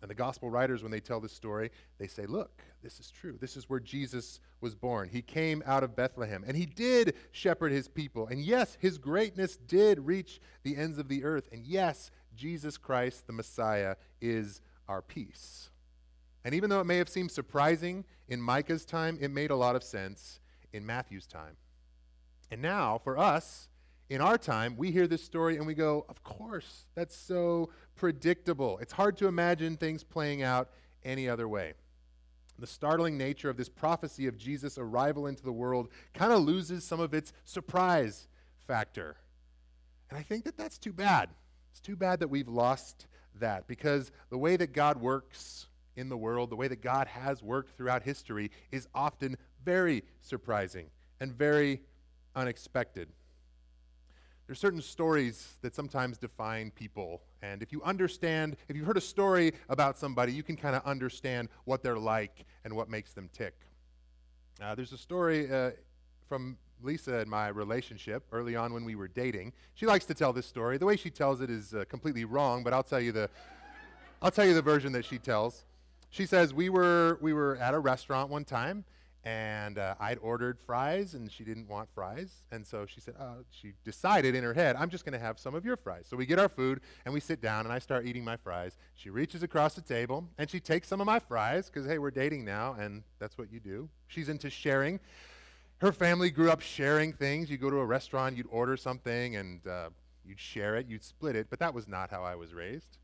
And 0.02 0.10
the 0.10 0.16
gospel 0.16 0.50
writers, 0.50 0.82
when 0.82 0.92
they 0.92 1.00
tell 1.00 1.20
this 1.20 1.32
story, 1.32 1.72
they 1.98 2.08
say, 2.08 2.26
Look, 2.26 2.62
this 2.84 3.00
is 3.00 3.12
true. 3.12 3.38
This 3.40 3.56
is 3.56 3.70
where 3.70 3.80
Jesus 3.80 4.40
was 4.62 4.76
born. 4.76 5.10
He 5.10 5.22
came 5.22 5.62
out 5.66 5.84
of 5.84 5.96
Bethlehem, 5.96 6.44
and 6.48 6.58
he 6.58 6.66
did 6.66 7.16
shepherd 7.32 7.72
his 7.72 7.88
people. 7.88 8.28
And 8.28 8.42
yes, 8.42 8.78
his 8.80 8.98
greatness 8.98 9.58
did 9.58 10.00
reach 10.00 10.40
the 10.64 10.76
ends 10.76 10.98
of 10.98 11.08
the 11.08 11.24
earth. 11.24 11.48
And 11.52 11.64
yes, 11.64 12.12
Jesus 12.36 12.78
Christ, 12.78 13.28
the 13.28 13.34
Messiah, 13.34 13.96
is 14.22 14.62
our 14.88 15.02
peace. 15.02 15.70
And 16.44 16.56
even 16.56 16.70
though 16.70 16.80
it 16.80 16.86
may 16.86 16.98
have 16.98 17.10
seemed 17.10 17.32
surprising 17.32 18.06
in 18.28 18.42
Micah's 18.42 18.86
time, 18.86 19.18
it 19.20 19.30
made 19.30 19.52
a 19.52 19.56
lot 19.56 19.76
of 19.76 19.84
sense 19.84 20.40
in 20.74 20.86
Matthew's 20.86 21.28
time. 21.28 21.58
And 22.52 22.62
now, 22.62 23.00
for 23.04 23.18
us, 23.18 23.68
in 24.10 24.22
our 24.22 24.38
time, 24.38 24.76
we 24.78 24.92
hear 24.92 25.08
this 25.08 25.24
story 25.24 25.58
and 25.58 25.68
we 25.68 25.74
go, 25.74 26.06
of 26.08 26.24
course, 26.24 26.86
that's 26.96 27.16
so 27.16 27.70
predictable. 27.96 28.78
It's 28.80 28.94
hard 28.94 29.18
to 29.18 29.28
imagine 29.28 29.76
things 29.76 30.04
playing 30.04 30.44
out 30.44 30.70
any 31.04 31.28
other 31.28 31.48
way. 31.48 31.74
The 32.60 32.68
startling 32.68 33.18
nature 33.18 33.50
of 33.50 33.58
this 33.58 33.70
prophecy 33.70 34.28
of 34.28 34.38
Jesus' 34.38 34.78
arrival 34.78 35.28
into 35.28 35.44
the 35.44 35.52
world 35.52 35.90
kind 36.14 36.32
of 36.32 36.42
loses 36.42 36.84
some 36.84 37.00
of 37.00 37.14
its 37.14 37.34
surprise 37.44 38.28
factor. 38.66 39.18
And 40.10 40.18
I 40.18 40.24
think 40.24 40.46
that 40.46 40.58
that's 40.58 40.78
too 40.78 40.94
bad. 40.94 41.30
It's 41.72 41.82
too 41.82 41.96
bad 41.96 42.20
that 42.22 42.30
we've 42.30 42.48
lost 42.48 43.08
that 43.36 43.68
because 43.68 44.12
the 44.30 44.38
way 44.38 44.56
that 44.56 44.74
God 44.74 45.00
works 45.00 45.68
in 45.96 46.10
the 46.10 46.18
world, 46.18 46.50
the 46.50 46.56
way 46.56 46.68
that 46.68 46.82
God 46.82 47.08
has 47.08 47.44
worked 47.44 47.76
throughout 47.76 48.04
history, 48.04 48.52
is 48.72 48.88
often 48.96 49.38
very 49.64 50.04
surprising 50.22 50.88
and 51.20 51.34
very 51.34 51.82
unexpected. 52.38 53.10
There's 54.46 54.60
certain 54.60 54.82
stories 54.82 55.58
that 55.62 55.76
sometimes 55.76 56.18
define 56.18 56.72
people. 56.72 57.22
And 57.42 57.62
if 57.62 57.74
you 57.74 57.84
understand, 57.84 58.56
if 58.70 58.78
you've 58.78 58.86
heard 58.86 58.96
a 58.96 59.02
story 59.02 59.52
about 59.68 59.98
somebody, 59.98 60.32
you 60.32 60.44
can 60.44 60.56
kind 60.56 60.74
of 60.74 60.86
understand 60.86 61.50
what 61.66 61.84
they're 61.84 61.98
like 61.98 62.46
and 62.64 62.74
what 62.74 62.90
makes 62.90 63.12
them 63.12 63.30
tick. 63.34 63.54
Uh, 64.62 64.74
there's 64.74 64.94
a 64.94 64.98
story 64.98 65.52
uh, 65.52 65.72
from 66.30 66.58
Lisa 66.82 67.18
and 67.18 67.30
my 67.30 67.50
relationship 67.50 68.24
early 68.32 68.56
on 68.56 68.72
when 68.74 68.86
we 68.86 68.96
were 68.96 69.08
dating. 69.10 69.52
She 69.74 69.86
likes 69.86 70.06
to 70.06 70.14
tell 70.14 70.32
this 70.32 70.46
story. 70.46 70.78
The 70.78 70.86
way 70.86 70.96
she 70.96 71.10
tells 71.10 71.42
it 71.42 71.50
is 71.50 71.74
uh, 71.74 71.84
completely 71.90 72.24
wrong, 72.24 72.64
but 72.64 72.72
I'll 72.72 72.84
tell 72.84 73.02
you 73.02 73.12
the, 73.12 73.30
I'll 74.22 74.32
tell 74.32 74.46
you 74.46 74.54
the 74.54 74.62
version 74.62 74.94
that 74.94 75.04
she 75.04 75.18
tells. 75.18 75.66
She 76.10 76.26
says 76.26 76.54
we 76.54 76.70
were 76.70 77.18
we 77.20 77.34
were 77.34 77.58
at 77.58 77.74
a 77.74 77.80
restaurant 77.80 78.30
one 78.30 78.46
time, 78.46 78.86
and 79.28 79.78
uh, 79.78 79.94
I'd 80.00 80.20
ordered 80.22 80.58
fries, 80.66 81.14
and 81.14 81.30
she 81.30 81.44
didn't 81.44 81.68
want 81.68 81.90
fries. 81.94 82.32
And 82.50 82.66
so 82.66 82.86
she 82.86 83.02
said, 83.02 83.16
uh, 83.20 83.44
she 83.52 83.74
decided 83.84 84.36
in 84.36 84.44
her 84.46 84.54
head, 84.54 84.78
I'm 84.78 84.90
just 84.90 85.04
going 85.04 85.20
to 85.20 85.20
have 85.20 85.38
some 85.38 85.54
of 85.54 85.66
your 85.66 85.76
fries. 85.76 86.06
So 86.10 86.16
we 86.16 86.26
get 86.26 86.40
our 86.40 86.48
food, 86.48 86.80
and 87.04 87.14
we 87.14 87.20
sit 87.20 87.42
down, 87.42 87.66
and 87.66 87.74
I 87.74 87.80
start 87.80 88.06
eating 88.06 88.24
my 88.24 88.38
fries. 88.38 88.78
She 88.96 89.10
reaches 89.10 89.44
across 89.44 89.74
the 89.74 89.82
table, 89.82 90.30
and 90.38 90.50
she 90.50 90.62
takes 90.62 90.88
some 90.88 91.02
of 91.02 91.08
my 91.08 91.20
fries, 91.20 91.70
because, 91.70 91.86
hey, 91.86 91.98
we're 91.98 92.10
dating 92.10 92.46
now, 92.46 92.78
and 92.80 93.04
that's 93.20 93.38
what 93.38 93.52
you 93.52 93.60
do. 93.60 93.90
She's 94.08 94.30
into 94.30 94.50
sharing. 94.50 94.98
Her 95.80 95.92
family 95.92 96.30
grew 96.30 96.50
up 96.50 96.62
sharing 96.62 97.12
things. 97.12 97.52
You 97.52 97.58
go 97.58 97.70
to 97.70 97.80
a 97.80 97.86
restaurant, 97.86 98.38
you'd 98.38 98.48
order 98.50 98.78
something, 98.78 99.36
and 99.36 99.68
uh, 99.68 99.90
you'd 100.26 100.40
share 100.40 100.78
it, 100.78 100.88
you'd 100.88 101.04
split 101.04 101.36
it, 101.36 101.48
but 101.50 101.60
that 101.60 101.74
was 101.74 101.86
not 101.86 102.12
how 102.12 102.24
I 102.24 102.36
was 102.36 102.54
raised. 102.54 102.98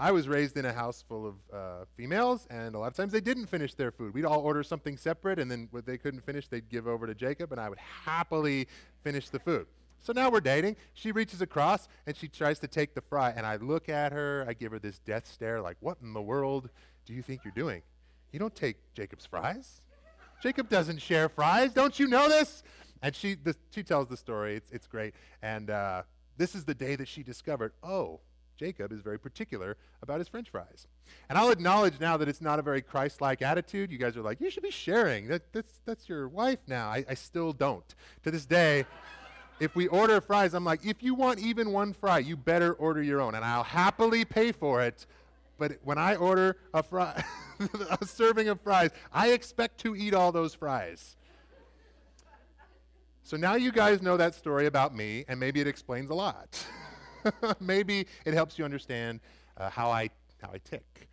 I 0.00 0.12
was 0.12 0.28
raised 0.28 0.56
in 0.56 0.64
a 0.64 0.72
house 0.72 1.04
full 1.06 1.26
of 1.26 1.34
uh, 1.52 1.84
females, 1.94 2.46
and 2.48 2.74
a 2.74 2.78
lot 2.78 2.86
of 2.86 2.94
times 2.94 3.12
they 3.12 3.20
didn't 3.20 3.48
finish 3.48 3.74
their 3.74 3.90
food. 3.90 4.14
We'd 4.14 4.24
all 4.24 4.40
order 4.40 4.62
something 4.62 4.96
separate, 4.96 5.38
and 5.38 5.50
then 5.50 5.68
what 5.72 5.84
they 5.84 5.98
couldn't 5.98 6.24
finish, 6.24 6.48
they'd 6.48 6.70
give 6.70 6.88
over 6.88 7.06
to 7.06 7.14
Jacob, 7.14 7.52
and 7.52 7.60
I 7.60 7.68
would 7.68 7.78
happily 7.78 8.66
finish 9.04 9.28
the 9.28 9.38
food. 9.38 9.66
So 10.00 10.14
now 10.14 10.30
we're 10.30 10.40
dating. 10.40 10.76
She 10.94 11.12
reaches 11.12 11.42
across 11.42 11.86
and 12.06 12.16
she 12.16 12.28
tries 12.28 12.58
to 12.60 12.66
take 12.66 12.94
the 12.94 13.02
fry, 13.02 13.34
and 13.36 13.44
I 13.44 13.56
look 13.56 13.90
at 13.90 14.12
her. 14.12 14.46
I 14.48 14.54
give 14.54 14.72
her 14.72 14.78
this 14.78 14.98
death 15.00 15.26
stare, 15.26 15.60
like, 15.60 15.76
"What 15.80 15.98
in 16.02 16.14
the 16.14 16.22
world 16.22 16.70
do 17.04 17.12
you 17.12 17.20
think 17.20 17.44
you're 17.44 17.52
doing? 17.52 17.82
You 18.32 18.38
don't 18.38 18.54
take 18.54 18.78
Jacob's 18.94 19.26
fries. 19.26 19.82
Jacob 20.42 20.70
doesn't 20.70 21.02
share 21.02 21.28
fries. 21.28 21.74
Don't 21.74 21.98
you 21.98 22.08
know 22.08 22.26
this?" 22.26 22.62
And 23.02 23.14
she 23.14 23.36
she 23.70 23.82
tells 23.82 24.08
the 24.08 24.16
story. 24.16 24.56
It's 24.56 24.70
it's 24.70 24.86
great. 24.86 25.12
And 25.42 25.68
uh, 25.68 26.04
this 26.38 26.54
is 26.54 26.64
the 26.64 26.74
day 26.74 26.96
that 26.96 27.06
she 27.06 27.22
discovered, 27.22 27.74
oh, 27.82 28.20
Jacob 28.60 28.92
is 28.92 29.00
very 29.00 29.18
particular 29.18 29.78
about 30.02 30.18
his 30.18 30.28
french 30.28 30.50
fries. 30.50 30.86
And 31.30 31.38
I'll 31.38 31.50
acknowledge 31.50 31.98
now 31.98 32.18
that 32.18 32.28
it's 32.28 32.42
not 32.42 32.58
a 32.58 32.62
very 32.62 32.82
Christ 32.82 33.22
like 33.22 33.40
attitude. 33.40 33.90
You 33.90 33.96
guys 33.96 34.18
are 34.18 34.22
like, 34.22 34.38
you 34.38 34.50
should 34.50 34.62
be 34.62 34.70
sharing. 34.70 35.28
That, 35.28 35.50
that's, 35.54 35.80
that's 35.86 36.10
your 36.10 36.28
wife 36.28 36.58
now. 36.66 36.90
I, 36.90 37.02
I 37.08 37.14
still 37.14 37.54
don't. 37.54 37.94
To 38.24 38.30
this 38.30 38.44
day, 38.44 38.84
if 39.60 39.74
we 39.74 39.86
order 39.88 40.20
fries, 40.20 40.52
I'm 40.52 40.66
like, 40.66 40.84
if 40.84 41.02
you 41.02 41.14
want 41.14 41.38
even 41.38 41.72
one 41.72 41.94
fry, 41.94 42.18
you 42.18 42.36
better 42.36 42.74
order 42.74 43.02
your 43.02 43.22
own. 43.22 43.34
And 43.34 43.46
I'll 43.46 43.64
happily 43.64 44.26
pay 44.26 44.52
for 44.52 44.82
it. 44.82 45.06
But 45.56 45.78
when 45.82 45.96
I 45.96 46.16
order 46.16 46.58
a, 46.74 46.82
fry, 46.82 47.24
a 48.02 48.04
serving 48.04 48.48
of 48.48 48.60
fries, 48.60 48.90
I 49.10 49.28
expect 49.28 49.78
to 49.80 49.96
eat 49.96 50.12
all 50.12 50.32
those 50.32 50.52
fries. 50.52 51.16
So 53.22 53.38
now 53.38 53.54
you 53.54 53.72
guys 53.72 54.02
know 54.02 54.18
that 54.18 54.34
story 54.34 54.66
about 54.66 54.94
me, 54.94 55.24
and 55.28 55.40
maybe 55.40 55.62
it 55.62 55.66
explains 55.66 56.10
a 56.10 56.14
lot. 56.14 56.62
Maybe 57.60 58.06
it 58.24 58.34
helps 58.34 58.58
you 58.58 58.64
understand 58.64 59.20
uh, 59.56 59.70
how, 59.70 59.90
I, 59.90 60.10
how 60.42 60.50
I 60.52 60.58
tick. 60.58 61.08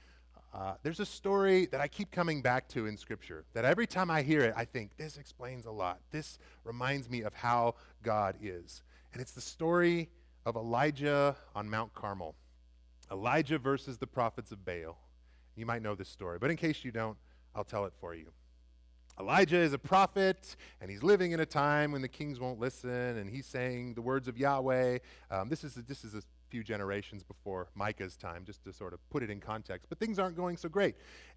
Uh, 0.53 0.73
there's 0.81 0.99
a 0.99 1.05
story 1.05 1.67
that 1.67 1.81
I 1.81 1.87
keep 1.87 2.11
coming 2.11 2.41
back 2.41 2.67
to 2.69 2.87
in 2.87 2.97
Scripture 2.97 3.45
that 3.53 3.65
every 3.65 3.85
time 3.85 4.09
I 4.09 4.21
hear 4.21 4.41
it, 4.41 4.53
I 4.57 4.65
think, 4.65 4.97
this 4.97 5.17
explains 5.17 5.65
a 5.65 5.71
lot. 5.71 5.99
This 6.11 6.39
reminds 6.63 7.09
me 7.09 7.21
of 7.21 7.33
how 7.33 7.75
God 8.01 8.35
is. 8.41 8.81
And 9.13 9.21
it's 9.21 9.33
the 9.33 9.41
story 9.41 10.09
of 10.45 10.55
Elijah 10.55 11.35
on 11.55 11.69
Mount 11.69 11.93
Carmel. 11.93 12.35
Elijah 13.11 13.57
versus 13.57 13.97
the 13.97 14.07
prophets 14.07 14.51
of 14.51 14.65
Baal. 14.65 14.97
You 15.55 15.65
might 15.65 15.81
know 15.81 15.95
this 15.95 16.09
story, 16.09 16.39
but 16.39 16.49
in 16.49 16.57
case 16.57 16.83
you 16.83 16.91
don't, 16.91 17.17
I'll 17.55 17.63
tell 17.63 17.85
it 17.85 17.93
for 17.99 18.15
you. 18.15 18.31
Elijah 19.19 19.57
is 19.57 19.73
a 19.73 19.79
prophet, 19.79 20.55
and 20.79 20.91
he's 20.91 21.01
living 21.01 21.31
in 21.31 21.39
a 21.39 21.45
time 21.45 21.91
when 21.91 22.03
the 22.03 22.07
kings 22.07 22.39
won't 22.39 22.59
listen, 22.59 22.89
and 22.89 23.29
he's 23.29 23.47
saying 23.47 23.95
the 23.95 24.01
words 24.01 24.27
of 24.27 24.37
Yahweh. 24.37 24.99
Um, 25.31 25.49
this, 25.49 25.63
is 25.63 25.75
a, 25.75 25.81
this 25.81 26.03
is 26.03 26.13
a 26.13 26.21
few 26.49 26.63
generations 26.63 27.23
before 27.23 27.67
Micah's 27.73 28.15
time, 28.15 28.43
just 28.45 28.63
to 28.65 28.73
sort 28.73 28.93
of 28.93 28.99
put 29.09 29.23
it 29.23 29.31
in 29.31 29.39
context. 29.39 29.89
But 29.89 29.99
things 29.99 30.19
aren't 30.19 30.35
going 30.35 30.55
so 30.55 30.69
great. 30.69 30.95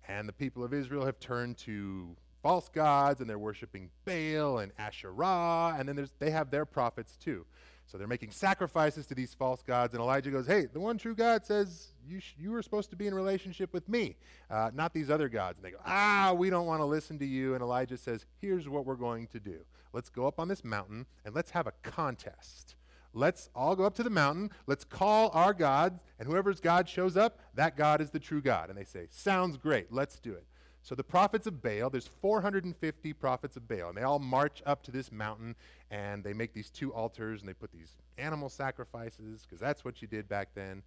And 0.09 0.29
the 0.29 0.33
people 0.33 0.63
of 0.63 0.75
Israel 0.75 1.07
have 1.07 1.19
turned 1.21 1.57
to 1.59 2.15
false 2.43 2.69
gods, 2.69 3.21
and 3.21 3.31
they're 3.31 3.39
worshiping 3.39 3.91
Baal 4.05 4.59
and 4.59 4.73
Asherah, 4.79 5.75
and 5.79 5.89
then 5.89 6.07
they 6.19 6.31
have 6.31 6.51
their 6.51 6.67
prophets 6.67 7.17
too. 7.17 7.47
So 7.87 7.99
they're 7.99 8.07
making 8.07 8.31
sacrifices 8.31 9.07
to 9.07 9.15
these 9.15 9.35
false 9.35 9.63
gods, 9.63 9.95
and 9.95 10.03
Elijah 10.03 10.31
goes, 10.31 10.47
Hey, 10.47 10.67
the 10.73 10.81
one 10.81 10.97
true 10.97 11.15
God 11.15 11.45
says 11.45 11.89
you, 12.11 12.21
sh- 12.21 12.35
you 12.39 12.51
were 12.51 12.63
supposed 12.63 12.91
to 12.91 12.97
be 12.97 13.07
in 13.07 13.15
relationship 13.15 13.73
with 13.73 13.89
me, 13.89 14.17
uh, 14.51 14.71
not 14.75 14.93
these 14.93 15.11
other 15.11 15.29
gods. 15.29 15.59
And 15.59 15.65
they 15.65 15.71
go, 15.71 15.79
Ah, 15.87 16.35
we 16.37 16.51
don't 16.51 16.67
want 16.67 16.81
to 16.81 16.85
listen 16.85 17.19
to 17.19 17.27
you. 17.27 17.55
And 17.55 17.63
Elijah 17.63 17.97
says, 17.97 18.27
Here's 18.41 18.69
what 18.69 18.85
we're 18.85 18.97
going 18.97 19.27
to 19.29 19.41
do. 19.41 19.61
Let's 19.93 20.09
go 20.09 20.27
up 20.27 20.39
on 20.39 20.49
this 20.49 20.65
mountain 20.65 21.07
and 21.25 21.35
let's 21.35 21.51
have 21.51 21.67
a 21.67 21.73
contest. 21.83 22.77
Let's 23.13 23.49
all 23.55 23.75
go 23.75 23.85
up 23.85 23.95
to 23.97 24.03
the 24.03 24.11
mountain. 24.11 24.51
Let's 24.67 24.85
call 24.85 25.31
our 25.35 25.53
gods, 25.53 26.01
and 26.19 26.29
whoever's 26.29 26.61
God 26.61 26.89
shows 26.89 27.17
up, 27.17 27.41
that 27.55 27.77
God 27.77 28.01
is 28.01 28.11
the 28.11 28.21
true 28.21 28.41
God. 28.41 28.69
And 28.69 28.79
they 28.79 28.85
say, 28.85 29.07
Sounds 29.11 29.57
great. 29.57 29.93
Let's 29.93 30.19
do 30.19 30.33
it. 30.33 30.45
So 30.83 30.95
the 30.95 31.05
prophets 31.05 31.47
of 31.47 31.63
Baal, 31.63 31.91
there's 31.91 32.07
450 32.07 33.13
prophets 33.15 33.57
of 33.57 33.69
Baal, 33.69 33.89
and 33.89 33.97
they 33.97 34.03
all 34.03 34.19
march 34.19 34.63
up 34.65 34.83
to 34.85 34.91
this 34.91 35.13
mountain 35.13 35.55
and 35.91 36.25
they 36.25 36.33
make 36.33 36.55
these 36.55 36.71
two 36.71 36.93
altars 36.95 37.41
and 37.41 37.49
they 37.49 37.53
put 37.53 37.71
these 37.71 37.99
animal 38.17 38.49
sacrifices 38.49 39.43
because 39.43 39.61
that's 39.61 39.85
what 39.85 40.01
you 40.01 40.09
did 40.09 40.29
back 40.29 40.49
then. 40.55 40.83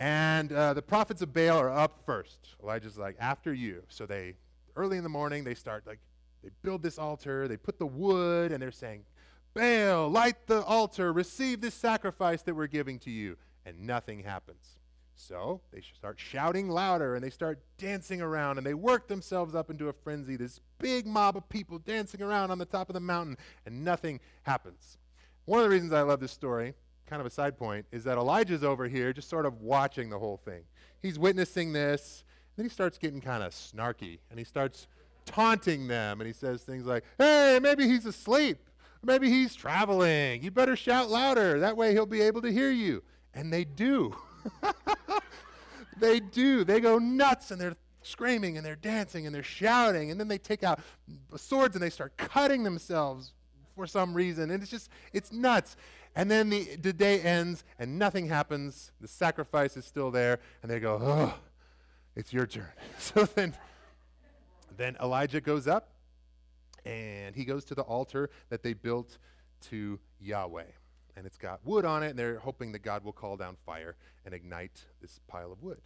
And 0.00 0.50
uh, 0.50 0.72
the 0.72 0.80
prophets 0.80 1.20
of 1.20 1.34
Baal 1.34 1.58
are 1.58 1.68
up 1.70 2.00
first. 2.06 2.56
Elijah's 2.62 2.96
like, 2.96 3.16
after 3.20 3.52
you. 3.52 3.82
So 3.88 4.06
they, 4.06 4.34
early 4.74 4.96
in 4.96 5.02
the 5.02 5.10
morning, 5.10 5.44
they 5.44 5.54
start 5.54 5.86
like, 5.86 5.98
they 6.42 6.48
build 6.62 6.82
this 6.82 6.98
altar, 6.98 7.46
they 7.46 7.58
put 7.58 7.78
the 7.78 7.86
wood, 7.86 8.50
and 8.50 8.62
they're 8.62 8.72
saying, 8.72 9.04
Baal, 9.52 10.08
light 10.08 10.46
the 10.46 10.62
altar, 10.62 11.12
receive 11.12 11.60
this 11.60 11.74
sacrifice 11.74 12.40
that 12.42 12.54
we're 12.54 12.66
giving 12.66 12.98
to 13.00 13.10
you. 13.10 13.36
And 13.66 13.86
nothing 13.86 14.22
happens. 14.22 14.78
So 15.16 15.60
they 15.70 15.82
start 15.82 16.18
shouting 16.18 16.70
louder 16.70 17.14
and 17.14 17.22
they 17.22 17.28
start 17.28 17.60
dancing 17.76 18.22
around 18.22 18.56
and 18.56 18.66
they 18.66 18.72
work 18.72 19.06
themselves 19.06 19.54
up 19.54 19.68
into 19.68 19.90
a 19.90 19.92
frenzy. 19.92 20.34
This 20.34 20.60
big 20.78 21.06
mob 21.06 21.36
of 21.36 21.46
people 21.50 21.78
dancing 21.78 22.22
around 22.22 22.50
on 22.50 22.56
the 22.56 22.64
top 22.64 22.88
of 22.88 22.94
the 22.94 23.00
mountain 23.00 23.36
and 23.66 23.84
nothing 23.84 24.20
happens. 24.44 24.96
One 25.44 25.58
of 25.58 25.64
the 25.64 25.70
reasons 25.70 25.92
I 25.92 26.00
love 26.02 26.20
this 26.20 26.32
story, 26.32 26.72
kind 27.10 27.20
of 27.20 27.26
a 27.26 27.30
side 27.30 27.58
point, 27.58 27.84
is 27.90 28.04
that 28.04 28.16
Elijah's 28.16 28.64
over 28.64 28.88
here 28.88 29.12
just 29.12 29.28
sort 29.28 29.44
of 29.44 29.60
watching 29.60 30.08
the 30.08 30.18
whole 30.18 30.36
thing. 30.38 30.62
He's 31.02 31.18
witnessing 31.18 31.72
this, 31.72 32.24
and 32.50 32.62
then 32.62 32.66
he 32.66 32.72
starts 32.72 32.96
getting 32.98 33.20
kind 33.20 33.42
of 33.42 33.52
snarky 33.52 34.18
and 34.30 34.38
he 34.38 34.44
starts 34.44 34.86
taunting 35.24 35.88
them 35.88 36.20
and 36.20 36.26
he 36.26 36.32
says 36.32 36.62
things 36.62 36.84
like, 36.84 37.04
hey, 37.18 37.58
maybe 37.62 37.86
he's 37.86 38.06
asleep. 38.06 38.58
Maybe 39.02 39.30
he's 39.30 39.54
traveling. 39.54 40.42
You 40.42 40.50
better 40.50 40.76
shout 40.76 41.08
louder. 41.08 41.58
That 41.60 41.76
way 41.76 41.92
he'll 41.92 42.06
be 42.06 42.20
able 42.20 42.42
to 42.42 42.52
hear 42.52 42.70
you. 42.70 43.02
And 43.32 43.52
they 43.52 43.64
do. 43.64 44.14
they 45.98 46.20
do. 46.20 46.64
They 46.64 46.80
go 46.80 46.98
nuts 46.98 47.50
and 47.50 47.60
they're 47.60 47.76
screaming 48.02 48.56
and 48.56 48.66
they're 48.66 48.76
dancing 48.76 49.26
and 49.26 49.34
they're 49.34 49.42
shouting. 49.42 50.10
And 50.10 50.20
then 50.20 50.28
they 50.28 50.38
take 50.38 50.62
out 50.62 50.80
swords 51.36 51.76
and 51.76 51.82
they 51.82 51.90
start 51.90 52.16
cutting 52.16 52.62
themselves 52.62 53.32
for 53.80 53.86
some 53.86 54.14
reason. 54.14 54.50
And 54.50 54.62
it's 54.62 54.70
just, 54.70 54.90
it's 55.12 55.32
nuts. 55.32 55.76
And 56.14 56.30
then 56.30 56.50
the, 56.50 56.76
the 56.76 56.92
day 56.92 57.20
ends 57.20 57.64
and 57.78 57.98
nothing 57.98 58.28
happens. 58.28 58.92
The 59.00 59.08
sacrifice 59.08 59.76
is 59.76 59.84
still 59.84 60.10
there. 60.10 60.40
And 60.62 60.70
they 60.70 60.80
go, 60.80 60.98
oh, 61.02 61.34
it's 62.14 62.32
your 62.32 62.46
turn. 62.46 62.68
so 62.98 63.24
then, 63.24 63.54
then 64.76 64.96
Elijah 65.02 65.40
goes 65.40 65.66
up 65.66 65.88
and 66.84 67.34
he 67.34 67.44
goes 67.44 67.64
to 67.66 67.74
the 67.74 67.82
altar 67.82 68.30
that 68.48 68.62
they 68.62 68.74
built 68.74 69.18
to 69.68 69.98
Yahweh 70.20 70.64
and 71.16 71.26
it's 71.26 71.36
got 71.36 71.60
wood 71.66 71.84
on 71.84 72.02
it, 72.02 72.10
and 72.10 72.18
they're 72.18 72.38
hoping 72.38 72.72
that 72.72 72.78
God 72.78 73.04
will 73.04 73.12
call 73.12 73.36
down 73.36 73.56
fire 73.66 73.96
and 74.24 74.32
ignite 74.32 74.86
this 75.02 75.20
pile 75.28 75.52
of 75.52 75.62
wood. 75.62 75.82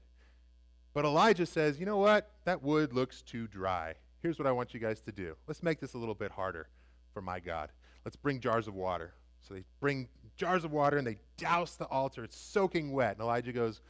But 0.93 1.05
Elijah 1.05 1.45
says, 1.45 1.81
You 1.81 1.87
know 1.87 1.99
what? 1.99 2.31
That 2.45 2.63
wood 2.63 2.93
looks 2.93 3.21
too 3.21 3.49
dry. 3.49 3.95
Here's 4.23 4.39
what 4.39 4.47
I 4.47 4.53
want 4.53 4.73
you 4.75 4.81
guys 4.81 5.01
to 5.03 5.13
do. 5.13 5.35
Let's 5.49 5.63
make 5.63 5.81
this 5.81 5.95
a 5.95 5.99
little 5.99 6.15
bit 6.15 6.31
harder 6.31 6.69
for 7.13 7.21
my 7.21 7.41
God. 7.41 7.71
Let's 8.05 8.17
bring 8.17 8.41
jars 8.41 8.69
of 8.69 8.75
water. 8.75 9.15
So 9.41 9.55
they 9.55 9.65
bring 9.81 10.09
jars 10.37 10.65
of 10.65 10.73
water 10.73 10.97
and 10.97 11.07
they 11.07 11.19
douse 11.37 11.77
the 11.77 11.87
altar. 11.87 12.25
It's 12.25 12.37
soaking 12.37 12.93
wet. 12.93 13.13
And 13.13 13.21
Elijah 13.21 13.53
goes, 13.53 13.81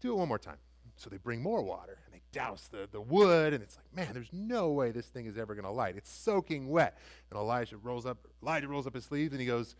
Do 0.00 0.12
it 0.12 0.16
one 0.16 0.28
more 0.28 0.38
time. 0.38 0.58
So 0.96 1.10
they 1.10 1.16
bring 1.16 1.42
more 1.42 1.62
water 1.62 1.98
and 2.04 2.14
they 2.14 2.22
douse 2.32 2.68
the, 2.70 2.88
the 2.90 3.00
wood. 3.00 3.52
And 3.52 3.62
it's 3.62 3.76
like, 3.76 3.94
man, 3.94 4.14
there's 4.14 4.32
no 4.32 4.70
way 4.70 4.92
this 4.92 5.06
thing 5.06 5.26
is 5.26 5.36
ever 5.36 5.54
going 5.54 5.64
to 5.64 5.70
light. 5.70 5.96
It's 5.96 6.10
soaking 6.10 6.68
wet. 6.68 6.98
And 7.30 7.38
Elijah 7.38 7.76
rolls 7.76 8.06
up, 8.06 8.18
Elijah 8.42 8.68
rolls 8.68 8.86
up 8.86 8.94
his 8.94 9.04
sleeves 9.04 9.32
and 9.32 9.40
he 9.40 9.46
goes, 9.46 9.74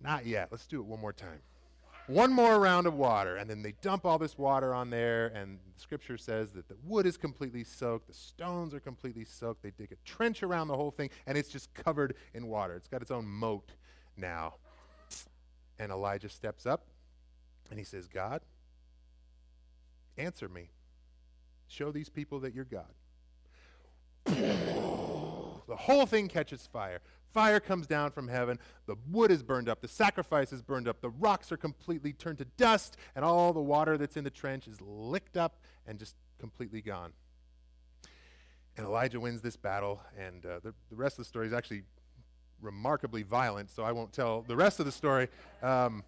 not 0.00 0.26
yet. 0.26 0.48
Let's 0.50 0.66
do 0.66 0.80
it 0.80 0.86
one 0.86 1.00
more 1.00 1.12
time. 1.12 1.40
One 2.08 2.32
more 2.32 2.58
round 2.58 2.86
of 2.86 2.94
water, 2.94 3.36
and 3.36 3.50
then 3.50 3.60
they 3.60 3.72
dump 3.82 4.06
all 4.06 4.18
this 4.18 4.38
water 4.38 4.72
on 4.72 4.88
there, 4.88 5.26
and 5.26 5.58
scripture 5.76 6.16
says 6.16 6.52
that 6.52 6.66
the 6.66 6.76
wood 6.82 7.04
is 7.04 7.18
completely 7.18 7.64
soaked, 7.64 8.08
the 8.08 8.14
stones 8.14 8.72
are 8.72 8.80
completely 8.80 9.26
soaked. 9.26 9.62
They 9.62 9.72
dig 9.72 9.92
a 9.92 9.96
trench 10.06 10.42
around 10.42 10.68
the 10.68 10.76
whole 10.76 10.90
thing, 10.90 11.10
and 11.26 11.36
it's 11.36 11.50
just 11.50 11.72
covered 11.74 12.14
in 12.32 12.46
water. 12.46 12.74
It's 12.76 12.88
got 12.88 13.02
its 13.02 13.10
own 13.10 13.26
moat 13.26 13.72
now. 14.16 14.54
And 15.78 15.92
Elijah 15.92 16.30
steps 16.30 16.64
up, 16.64 16.86
and 17.68 17.78
he 17.78 17.84
says, 17.84 18.08
God, 18.08 18.40
answer 20.16 20.48
me. 20.48 20.70
Show 21.66 21.92
these 21.92 22.08
people 22.08 22.40
that 22.40 22.54
you're 22.54 22.64
God. 22.64 22.94
the 24.24 25.76
whole 25.76 26.06
thing 26.06 26.28
catches 26.28 26.66
fire. 26.66 27.00
Fire 27.32 27.60
comes 27.60 27.86
down 27.86 28.10
from 28.10 28.28
heaven. 28.28 28.58
The 28.86 28.96
wood 29.10 29.30
is 29.30 29.42
burned 29.42 29.68
up. 29.68 29.80
The 29.80 29.88
sacrifice 29.88 30.52
is 30.52 30.62
burned 30.62 30.88
up. 30.88 31.00
The 31.00 31.10
rocks 31.10 31.52
are 31.52 31.56
completely 31.56 32.12
turned 32.12 32.38
to 32.38 32.46
dust. 32.56 32.96
And 33.14 33.24
all 33.24 33.52
the 33.52 33.60
water 33.60 33.98
that's 33.98 34.16
in 34.16 34.24
the 34.24 34.30
trench 34.30 34.66
is 34.66 34.80
licked 34.80 35.36
up 35.36 35.60
and 35.86 35.98
just 35.98 36.14
completely 36.38 36.80
gone. 36.80 37.12
And 38.76 38.86
Elijah 38.86 39.20
wins 39.20 39.42
this 39.42 39.56
battle. 39.56 40.00
And 40.18 40.44
uh, 40.46 40.60
the, 40.62 40.74
the, 40.88 40.96
rest 40.96 41.18
of 41.18 41.24
the 41.24 41.28
story 41.28 41.46
is 41.46 41.52
actually 41.52 41.82
remarkably 42.60 43.22
violent, 43.22 43.70
so 43.70 43.82
I 43.82 43.92
won't 43.92 44.12
tell 44.12 44.42
the 44.42 44.56
rest 44.56 44.80
of 44.80 44.86
the 44.86 44.92
story. 44.92 45.28
Um, 45.62 46.02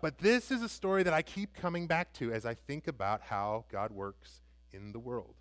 but 0.00 0.18
this 0.18 0.50
is 0.50 0.62
a 0.62 0.68
story 0.68 1.02
that 1.02 1.12
I 1.12 1.22
keep 1.22 1.54
coming 1.54 1.86
back 1.86 2.12
to 2.14 2.32
as 2.32 2.44
I 2.44 2.54
think 2.54 2.88
about 2.88 3.22
how 3.22 3.64
God 3.70 3.92
works 3.92 4.40
in 4.72 4.92
the 4.92 4.98
world. 4.98 5.34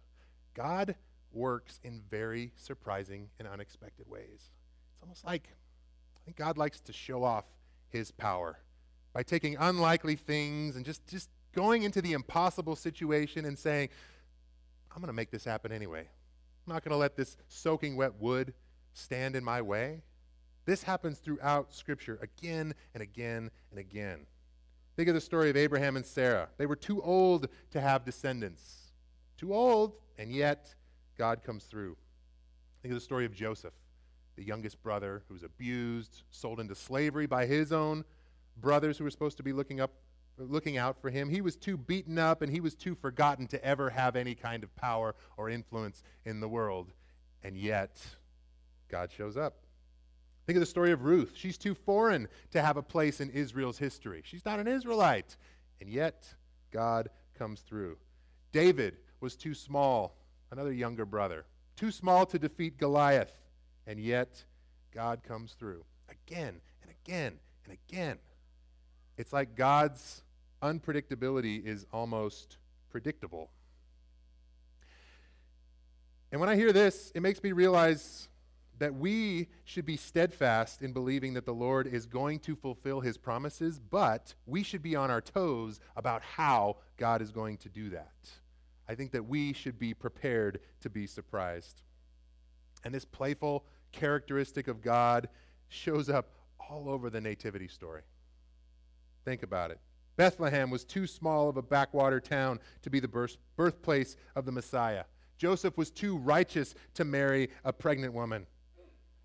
God 0.53 0.95
works 1.33 1.79
in 1.83 2.01
very 2.09 2.51
surprising 2.55 3.29
and 3.39 3.47
unexpected 3.47 4.07
ways. 4.07 4.51
It's 5.01 5.07
almost 5.07 5.25
like 5.25 5.49
I 6.15 6.19
think 6.25 6.37
God 6.37 6.59
likes 6.59 6.79
to 6.81 6.93
show 6.93 7.23
off 7.23 7.45
his 7.89 8.11
power 8.11 8.59
by 9.13 9.23
taking 9.23 9.57
unlikely 9.57 10.15
things 10.15 10.75
and 10.75 10.85
just, 10.85 11.07
just 11.07 11.29
going 11.53 11.81
into 11.81 12.03
the 12.03 12.13
impossible 12.13 12.75
situation 12.75 13.45
and 13.45 13.57
saying, 13.57 13.89
I'm 14.91 15.01
going 15.01 15.07
to 15.07 15.13
make 15.13 15.31
this 15.31 15.43
happen 15.43 15.71
anyway. 15.71 16.01
I'm 16.01 16.73
not 16.73 16.83
going 16.83 16.91
to 16.91 16.97
let 16.97 17.15
this 17.15 17.35
soaking 17.47 17.95
wet 17.95 18.13
wood 18.19 18.53
stand 18.93 19.35
in 19.35 19.43
my 19.43 19.61
way. 19.63 20.03
This 20.65 20.83
happens 20.83 21.17
throughout 21.17 21.73
Scripture 21.73 22.19
again 22.21 22.75
and 22.93 23.01
again 23.01 23.49
and 23.71 23.79
again. 23.79 24.27
Think 24.95 25.09
of 25.09 25.15
the 25.15 25.21
story 25.21 25.49
of 25.49 25.57
Abraham 25.57 25.95
and 25.95 26.05
Sarah. 26.05 26.49
They 26.57 26.67
were 26.67 26.75
too 26.75 27.01
old 27.01 27.47
to 27.71 27.81
have 27.81 28.05
descendants. 28.05 28.91
Too 29.35 29.51
old, 29.55 29.95
and 30.19 30.31
yet 30.31 30.75
God 31.17 31.41
comes 31.43 31.63
through. 31.63 31.97
Think 32.83 32.91
of 32.91 32.97
the 32.97 33.03
story 33.03 33.25
of 33.25 33.33
Joseph 33.33 33.73
the 34.41 34.47
youngest 34.47 34.81
brother 34.81 35.21
who 35.27 35.35
was 35.35 35.43
abused, 35.43 36.23
sold 36.31 36.59
into 36.59 36.73
slavery 36.73 37.27
by 37.27 37.45
his 37.45 37.71
own 37.71 38.03
brothers 38.57 38.97
who 38.97 39.03
were 39.03 39.11
supposed 39.11 39.37
to 39.37 39.43
be 39.43 39.53
looking 39.53 39.79
up 39.79 39.91
looking 40.37 40.77
out 40.77 40.99
for 40.99 41.11
him. 41.11 41.29
He 41.29 41.41
was 41.41 41.55
too 41.55 41.77
beaten 41.77 42.17
up 42.17 42.41
and 42.41 42.51
he 42.51 42.59
was 42.59 42.73
too 42.73 42.95
forgotten 42.95 43.45
to 43.49 43.63
ever 43.63 43.91
have 43.91 44.15
any 44.15 44.33
kind 44.33 44.63
of 44.63 44.75
power 44.75 45.13
or 45.37 45.51
influence 45.51 46.01
in 46.25 46.39
the 46.39 46.47
world. 46.47 46.91
And 47.43 47.55
yet, 47.55 48.01
God 48.89 49.11
shows 49.11 49.37
up. 49.37 49.57
Think 50.47 50.57
of 50.57 50.61
the 50.61 50.65
story 50.65 50.91
of 50.91 51.03
Ruth. 51.03 51.33
She's 51.35 51.59
too 51.59 51.75
foreign 51.75 52.27
to 52.49 52.61
have 52.63 52.77
a 52.77 52.81
place 52.81 53.21
in 53.21 53.29
Israel's 53.29 53.77
history. 53.77 54.23
She's 54.25 54.43
not 54.43 54.59
an 54.59 54.67
Israelite. 54.67 55.37
And 55.79 55.87
yet, 55.87 56.33
God 56.71 57.09
comes 57.37 57.59
through. 57.59 57.97
David 58.51 58.97
was 59.19 59.35
too 59.35 59.53
small, 59.53 60.17
another 60.49 60.73
younger 60.73 61.05
brother, 61.05 61.45
too 61.75 61.91
small 61.91 62.25
to 62.25 62.39
defeat 62.39 62.79
Goliath. 62.79 63.40
And 63.87 63.99
yet, 63.99 64.43
God 64.93 65.23
comes 65.23 65.53
through 65.53 65.83
again 66.09 66.61
and 66.81 66.91
again 66.91 67.39
and 67.65 67.73
again. 67.73 68.17
It's 69.17 69.33
like 69.33 69.55
God's 69.55 70.23
unpredictability 70.61 71.65
is 71.65 71.85
almost 71.91 72.57
predictable. 72.89 73.49
And 76.31 76.39
when 76.39 76.49
I 76.49 76.55
hear 76.55 76.71
this, 76.71 77.11
it 77.13 77.21
makes 77.21 77.43
me 77.43 77.51
realize 77.51 78.29
that 78.79 78.95
we 78.95 79.47
should 79.63 79.85
be 79.85 79.97
steadfast 79.97 80.81
in 80.81 80.91
believing 80.91 81.35
that 81.35 81.45
the 81.45 81.53
Lord 81.53 81.85
is 81.85 82.05
going 82.05 82.39
to 82.39 82.55
fulfill 82.55 83.01
his 83.01 83.17
promises, 83.17 83.79
but 83.79 84.33
we 84.47 84.63
should 84.63 84.81
be 84.81 84.95
on 84.95 85.11
our 85.11 85.21
toes 85.21 85.79
about 85.95 86.23
how 86.23 86.77
God 86.97 87.21
is 87.21 87.31
going 87.31 87.57
to 87.57 87.69
do 87.69 87.91
that. 87.91 88.29
I 88.89 88.95
think 88.95 89.11
that 89.11 89.27
we 89.27 89.53
should 89.53 89.77
be 89.77 89.93
prepared 89.93 90.61
to 90.81 90.89
be 90.89 91.05
surprised. 91.05 91.83
And 92.83 92.93
this 92.93 93.05
playful 93.05 93.65
characteristic 93.91 94.67
of 94.67 94.81
God 94.81 95.29
shows 95.69 96.09
up 96.09 96.31
all 96.59 96.89
over 96.89 97.09
the 97.09 97.21
nativity 97.21 97.67
story. 97.67 98.01
Think 99.25 99.43
about 99.43 99.71
it. 99.71 99.79
Bethlehem 100.17 100.69
was 100.69 100.83
too 100.83 101.07
small 101.07 101.49
of 101.49 101.57
a 101.57 101.61
backwater 101.61 102.19
town 102.19 102.59
to 102.81 102.89
be 102.89 102.99
the 102.99 103.07
birth, 103.07 103.37
birthplace 103.55 104.17
of 104.35 104.45
the 104.45 104.51
Messiah. 104.51 105.05
Joseph 105.37 105.77
was 105.77 105.89
too 105.89 106.17
righteous 106.17 106.75
to 106.93 107.05
marry 107.05 107.49
a 107.63 107.73
pregnant 107.73 108.13
woman. 108.13 108.45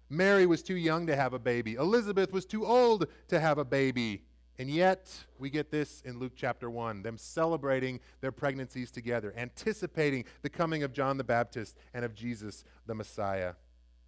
Mary 0.08 0.46
was 0.46 0.62
too 0.62 0.76
young 0.76 1.06
to 1.06 1.16
have 1.16 1.32
a 1.32 1.38
baby. 1.38 1.74
Elizabeth 1.74 2.32
was 2.32 2.46
too 2.46 2.64
old 2.64 3.06
to 3.28 3.40
have 3.40 3.58
a 3.58 3.64
baby. 3.64 4.22
And 4.58 4.70
yet, 4.70 5.12
we 5.38 5.50
get 5.50 5.70
this 5.70 6.00
in 6.02 6.18
Luke 6.18 6.32
chapter 6.34 6.70
1 6.70 7.02
them 7.02 7.18
celebrating 7.18 8.00
their 8.20 8.32
pregnancies 8.32 8.90
together, 8.90 9.34
anticipating 9.36 10.24
the 10.42 10.48
coming 10.48 10.82
of 10.82 10.92
John 10.92 11.18
the 11.18 11.24
Baptist 11.24 11.76
and 11.92 12.04
of 12.04 12.14
Jesus 12.14 12.64
the 12.86 12.94
Messiah. 12.94 13.54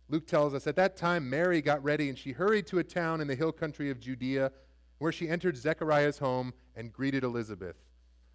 Luke 0.09 0.27
tells 0.27 0.55
us 0.55 0.67
at 0.67 0.77
that 0.77 0.97
time, 0.97 1.29
Mary 1.29 1.61
got 1.61 1.85
ready 1.85 2.09
and 2.09 2.19
she 2.19 2.33
hurried 2.33 2.67
to 2.69 2.79
a 2.79 2.85
town 2.85 3.21
in 3.21 3.29
the 3.29 3.35
hill 3.35 3.53
country 3.53 3.91
of 3.91 4.01
Judea 4.01 4.51
where 4.99 5.13
she 5.13 5.29
entered 5.29 5.57
Zechariah's 5.57 6.19
home 6.19 6.55
and 6.75 6.93
greeted 6.93 7.25
Elizabeth. 7.25 7.77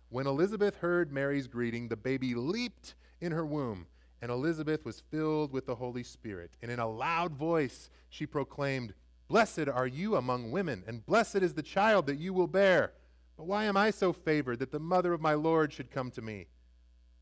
When 0.10 0.27
Elizabeth 0.27 0.77
heard 0.77 1.12
Mary's 1.12 1.48
greeting, 1.48 1.88
the 1.88 1.98
baby 1.98 2.36
leaped 2.36 2.93
in 3.20 3.32
her 3.32 3.46
womb, 3.46 3.88
and 4.22 4.32
Elizabeth 4.32 4.86
was 4.86 5.01
filled 5.12 5.51
with 5.51 5.65
the 5.65 5.75
Holy 5.75 6.03
Spirit. 6.03 6.51
And 6.62 6.72
in 6.72 6.79
a 6.79 6.88
loud 6.88 7.34
voice, 7.34 7.89
she 8.10 8.27
proclaimed, 8.27 8.93
Blessed 9.33 9.67
are 9.67 9.87
you 9.87 10.15
among 10.15 10.51
women, 10.51 10.83
and 10.85 11.03
blessed 11.07 11.37
is 11.37 11.55
the 11.55 11.63
child 11.63 12.05
that 12.05 12.19
you 12.19 12.33
will 12.33 12.45
bear. 12.45 12.91
But 13.35 13.47
why 13.47 13.63
am 13.63 13.75
I 13.75 13.89
so 13.89 14.13
favored 14.13 14.59
that 14.59 14.71
the 14.71 14.79
mother 14.79 15.11
of 15.11 15.21
my 15.21 15.33
Lord 15.33 15.73
should 15.73 15.89
come 15.89 16.11
to 16.11 16.21
me? 16.21 16.45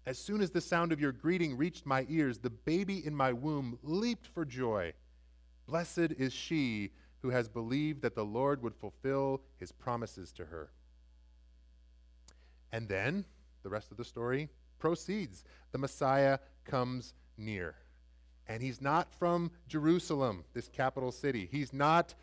As 0.06 0.20
soon 0.20 0.42
as 0.42 0.52
the 0.52 0.60
sound 0.60 0.92
of 0.92 1.00
your 1.00 1.14
greeting 1.14 1.56
reached 1.56 1.86
my 1.86 2.06
ears, 2.10 2.40
the 2.40 2.50
baby 2.50 3.06
in 3.06 3.16
my 3.16 3.32
womb 3.32 3.80
leaped 3.82 4.28
for 4.28 4.44
joy. 4.44 4.92
Blessed 5.68 6.12
is 6.18 6.34
she 6.34 6.92
who 7.22 7.30
has 7.30 7.48
believed 7.48 8.02
that 8.02 8.16
the 8.16 8.26
Lord 8.26 8.62
would 8.62 8.76
fulfill 8.76 9.40
his 9.58 9.72
promises 9.72 10.34
to 10.34 10.44
her. 10.44 10.70
And 12.74 12.90
then, 12.90 13.24
the 13.64 13.70
rest 13.70 13.90
of 13.90 13.96
the 13.96 14.04
story 14.04 14.50
proceeds. 14.80 15.46
The 15.72 15.78
Messiah 15.78 16.40
comes 16.66 17.14
near. 17.38 17.76
And 18.48 18.62
he's 18.62 18.82
not 18.82 19.14
from 19.14 19.52
Jerusalem, 19.68 20.44
this 20.54 20.68
capital 20.68 21.12
city. 21.12 21.48
He's 21.52 21.72
not, 21.72 22.16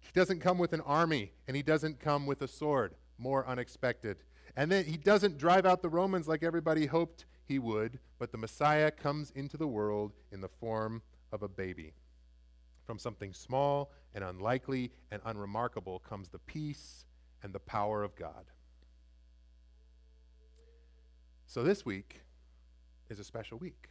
he 0.00 0.10
doesn't 0.12 0.40
come 0.40 0.58
with 0.58 0.72
an 0.72 0.80
army, 0.80 1.32
and 1.46 1.56
he 1.56 1.62
doesn't 1.62 2.00
come 2.00 2.26
with 2.26 2.42
a 2.42 2.48
sword. 2.48 2.94
More 3.18 3.46
unexpected. 3.46 4.18
And 4.56 4.72
then 4.72 4.84
he 4.84 4.96
doesn't 4.96 5.38
drive 5.38 5.66
out 5.66 5.82
the 5.82 5.88
Romans 5.88 6.26
like 6.26 6.42
everybody 6.42 6.86
hoped 6.86 7.26
he 7.44 7.58
would, 7.58 7.98
but 8.18 8.32
the 8.32 8.38
Messiah 8.38 8.90
comes 8.90 9.30
into 9.32 9.56
the 9.56 9.66
world 9.66 10.12
in 10.32 10.40
the 10.40 10.48
form 10.48 11.02
of 11.32 11.42
a 11.42 11.48
baby. 11.48 11.94
From 12.84 12.98
something 12.98 13.32
small 13.32 13.92
and 14.14 14.24
unlikely 14.24 14.90
and 15.10 15.22
unremarkable 15.24 15.98
comes 16.00 16.28
the 16.28 16.38
peace 16.38 17.04
and 17.42 17.52
the 17.52 17.60
power 17.60 18.02
of 18.02 18.16
God. 18.16 18.46
So 21.46 21.62
this 21.62 21.84
week 21.84 22.20
is 23.08 23.18
a 23.18 23.24
special 23.24 23.58
week. 23.58 23.88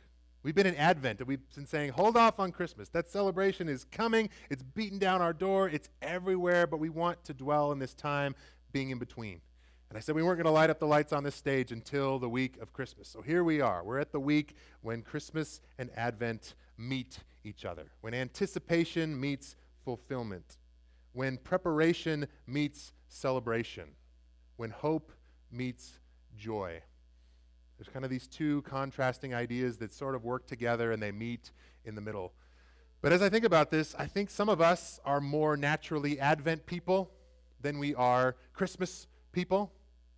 We've 0.48 0.56
been 0.56 0.66
in 0.66 0.78
Advent 0.78 1.20
and 1.20 1.28
we've 1.28 1.42
been 1.54 1.66
saying, 1.66 1.90
hold 1.90 2.16
off 2.16 2.40
on 2.40 2.54
Christmas. 2.54 2.88
That 2.88 3.10
celebration 3.10 3.68
is 3.68 3.84
coming. 3.92 4.30
It's 4.50 4.64
beating 4.64 4.98
down 4.98 5.22
our 5.22 5.34
door. 5.34 5.68
It's 5.68 5.90
everywhere, 6.02 6.66
but 6.66 6.80
we 6.80 6.88
want 6.88 7.22
to 7.26 7.34
dwell 7.34 7.74
in 7.74 7.80
this 7.80 7.94
time 7.94 8.34
being 8.72 8.92
in 8.92 8.98
between. 8.98 9.42
And 9.90 9.98
I 9.98 10.00
said 10.00 10.16
we 10.16 10.24
weren't 10.24 10.38
going 10.38 10.46
to 10.46 10.52
light 10.52 10.70
up 10.70 10.80
the 10.80 10.88
lights 10.88 11.12
on 11.12 11.26
this 11.26 11.36
stage 11.36 11.74
until 11.74 12.18
the 12.18 12.30
week 12.30 12.56
of 12.62 12.72
Christmas. 12.72 13.10
So 13.10 13.22
here 13.22 13.44
we 13.44 13.60
are. 13.60 13.84
We're 13.84 14.00
at 14.00 14.14
the 14.14 14.22
week 14.22 14.56
when 14.80 15.02
Christmas 15.02 15.60
and 15.80 15.90
Advent 15.98 16.56
meet 16.78 17.20
each 17.44 17.66
other, 17.66 17.92
when 18.00 18.14
anticipation 18.14 19.20
meets 19.20 19.58
fulfillment, 19.84 20.60
when 21.12 21.36
preparation 21.40 22.26
meets 22.46 22.94
celebration, 23.10 23.90
when 24.56 24.70
hope 24.70 25.12
meets 25.52 26.00
joy. 26.38 26.80
There's 27.78 27.90
kind 27.90 28.04
of 28.04 28.12
these 28.12 28.28
two 28.28 28.62
contrasting 28.63 29.34
ideas 29.34 29.78
that 29.78 29.94
sort 29.94 30.16
of 30.16 30.24
work 30.24 30.48
together 30.48 30.92
and 30.92 31.02
they 31.02 31.12
meet 31.12 31.52
in 31.86 31.96
the 31.96 32.02
middle. 32.02 32.34
But 33.02 33.13
as 33.13 33.22
I 33.22 33.30
think 33.30 33.46
about 33.46 33.70
this, 33.70 33.94
I 33.98 34.08
think 34.08 34.30
some 34.30 34.50
of 34.50 34.60
us 34.60 35.00
are 35.06 35.22
more 35.22 35.56
naturally 35.56 36.20
Advent 36.20 36.66
people 36.66 37.12
than 37.62 37.78
we 37.78 37.94
are 37.96 38.36
Christmas 38.54 39.08
people. 39.32 39.72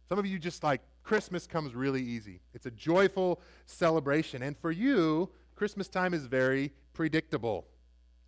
Some 0.08 0.18
of 0.18 0.26
you 0.26 0.40
just 0.40 0.64
like 0.64 0.82
Christmas 1.04 1.46
comes 1.46 1.76
really 1.76 2.02
easy. 2.02 2.40
It's 2.54 2.66
a 2.66 2.72
joyful 2.72 3.42
celebration. 3.66 4.44
And 4.44 4.58
for 4.58 4.72
you, 4.72 5.30
Christmas 5.56 5.90
time 5.90 6.14
is 6.14 6.26
very 6.26 6.72
predictable. 6.94 7.66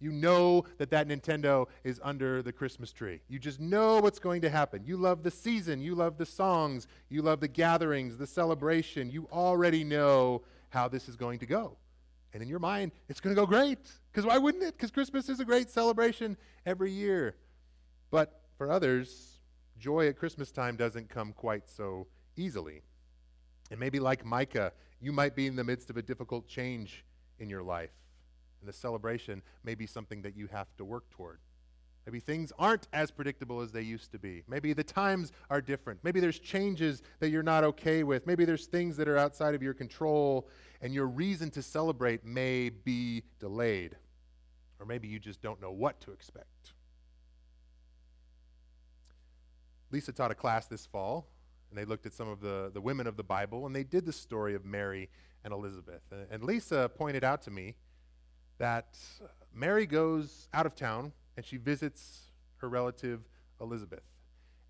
You 0.01 0.11
know 0.11 0.65
that 0.79 0.89
that 0.89 1.07
Nintendo 1.07 1.67
is 1.83 2.01
under 2.03 2.41
the 2.41 2.51
Christmas 2.51 2.91
tree. 2.91 3.21
You 3.29 3.37
just 3.37 3.59
know 3.59 3.99
what's 3.99 4.19
going 4.19 4.41
to 4.41 4.49
happen. 4.49 4.83
You 4.83 4.97
love 4.97 5.21
the 5.21 5.31
season. 5.31 5.79
You 5.79 5.93
love 5.93 6.17
the 6.17 6.25
songs. 6.25 6.87
You 7.07 7.21
love 7.21 7.39
the 7.39 7.47
gatherings, 7.47 8.17
the 8.17 8.27
celebration. 8.27 9.11
You 9.11 9.27
already 9.31 9.83
know 9.83 10.41
how 10.69 10.87
this 10.87 11.07
is 11.07 11.15
going 11.15 11.39
to 11.39 11.45
go. 11.45 11.77
And 12.33 12.41
in 12.41 12.49
your 12.49 12.59
mind, 12.59 12.93
it's 13.09 13.19
going 13.19 13.35
to 13.35 13.39
go 13.39 13.45
great. 13.45 13.79
Because 14.11 14.25
why 14.25 14.37
wouldn't 14.37 14.63
it? 14.63 14.75
Because 14.75 14.89
Christmas 14.89 15.29
is 15.29 15.39
a 15.39 15.45
great 15.45 15.69
celebration 15.69 16.35
every 16.65 16.91
year. 16.91 17.35
But 18.09 18.41
for 18.57 18.71
others, 18.71 19.39
joy 19.77 20.07
at 20.07 20.17
Christmas 20.17 20.51
time 20.51 20.75
doesn't 20.75 21.09
come 21.09 21.31
quite 21.33 21.69
so 21.69 22.07
easily. 22.35 22.81
And 23.69 23.79
maybe 23.79 23.99
like 23.99 24.25
Micah, 24.25 24.73
you 24.99 25.11
might 25.11 25.35
be 25.35 25.45
in 25.47 25.55
the 25.55 25.63
midst 25.63 25.89
of 25.89 25.97
a 25.97 26.01
difficult 26.01 26.47
change 26.47 27.05
in 27.39 27.49
your 27.49 27.63
life. 27.63 27.91
And 28.61 28.69
the 28.69 28.73
celebration 28.73 29.41
may 29.63 29.75
be 29.75 29.87
something 29.87 30.21
that 30.21 30.35
you 30.35 30.47
have 30.47 30.67
to 30.77 30.85
work 30.85 31.09
toward. 31.09 31.39
Maybe 32.05 32.19
things 32.19 32.51
aren't 32.57 32.87
as 32.93 33.11
predictable 33.11 33.61
as 33.61 33.71
they 33.71 33.81
used 33.81 34.11
to 34.11 34.19
be. 34.19 34.43
Maybe 34.47 34.73
the 34.73 34.83
times 34.83 35.31
are 35.49 35.61
different. 35.61 35.99
Maybe 36.03 36.19
there's 36.19 36.39
changes 36.39 37.03
that 37.19 37.29
you're 37.29 37.43
not 37.43 37.63
okay 37.63 38.03
with. 38.03 38.25
Maybe 38.25 38.43
there's 38.45 38.65
things 38.65 38.97
that 38.97 39.07
are 39.07 39.17
outside 39.17 39.53
of 39.53 39.61
your 39.61 39.73
control, 39.73 40.47
and 40.81 40.93
your 40.93 41.05
reason 41.05 41.51
to 41.51 41.61
celebrate 41.61 42.25
may 42.25 42.69
be 42.69 43.23
delayed. 43.39 43.97
Or 44.79 44.85
maybe 44.85 45.07
you 45.07 45.19
just 45.19 45.41
don't 45.43 45.61
know 45.61 45.71
what 45.71 45.99
to 46.01 46.11
expect. 46.11 46.73
Lisa 49.91 50.11
taught 50.11 50.31
a 50.31 50.35
class 50.35 50.65
this 50.65 50.87
fall, 50.87 51.27
and 51.69 51.77
they 51.77 51.85
looked 51.85 52.07
at 52.07 52.13
some 52.13 52.27
of 52.27 52.41
the, 52.41 52.71
the 52.73 52.81
women 52.81 53.05
of 53.05 53.15
the 53.15 53.23
Bible, 53.23 53.67
and 53.67 53.75
they 53.75 53.83
did 53.83 54.05
the 54.05 54.13
story 54.13 54.55
of 54.55 54.65
Mary 54.65 55.09
and 55.43 55.53
Elizabeth. 55.53 56.01
And 56.31 56.43
Lisa 56.43 56.89
pointed 56.95 57.23
out 57.23 57.43
to 57.43 57.51
me 57.51 57.75
that 58.61 58.95
Mary 59.55 59.87
goes 59.87 60.47
out 60.53 60.67
of 60.67 60.75
town 60.75 61.11
and 61.35 61.43
she 61.43 61.57
visits 61.57 62.31
her 62.57 62.69
relative 62.69 63.21
Elizabeth. 63.59 64.03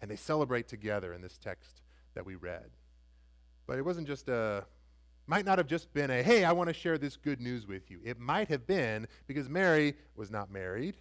And 0.02 0.10
they 0.10 0.16
celebrate 0.16 0.70
together 0.70 1.14
in 1.14 1.22
this 1.22 1.38
text 1.38 1.82
that 2.14 2.26
we 2.26 2.36
read. 2.36 2.70
But 3.68 3.78
it 3.78 3.82
wasn't 3.84 4.08
just 4.08 4.30
a, 4.30 4.64
might 5.28 5.44
not 5.44 5.58
have 5.58 5.68
just 5.68 5.94
been 5.94 6.10
a, 6.10 6.24
hey, 6.24 6.46
I 6.46 6.54
want 6.54 6.70
to 6.70 6.74
share 6.74 6.98
this 6.98 7.18
good 7.18 7.42
news 7.42 7.68
with 7.68 7.92
you. 7.92 8.00
It 8.06 8.18
might 8.18 8.48
have 8.48 8.66
been 8.66 9.08
because 9.28 9.50
Mary 9.50 9.96
was 10.16 10.32
not 10.32 10.50
married. 10.50 10.96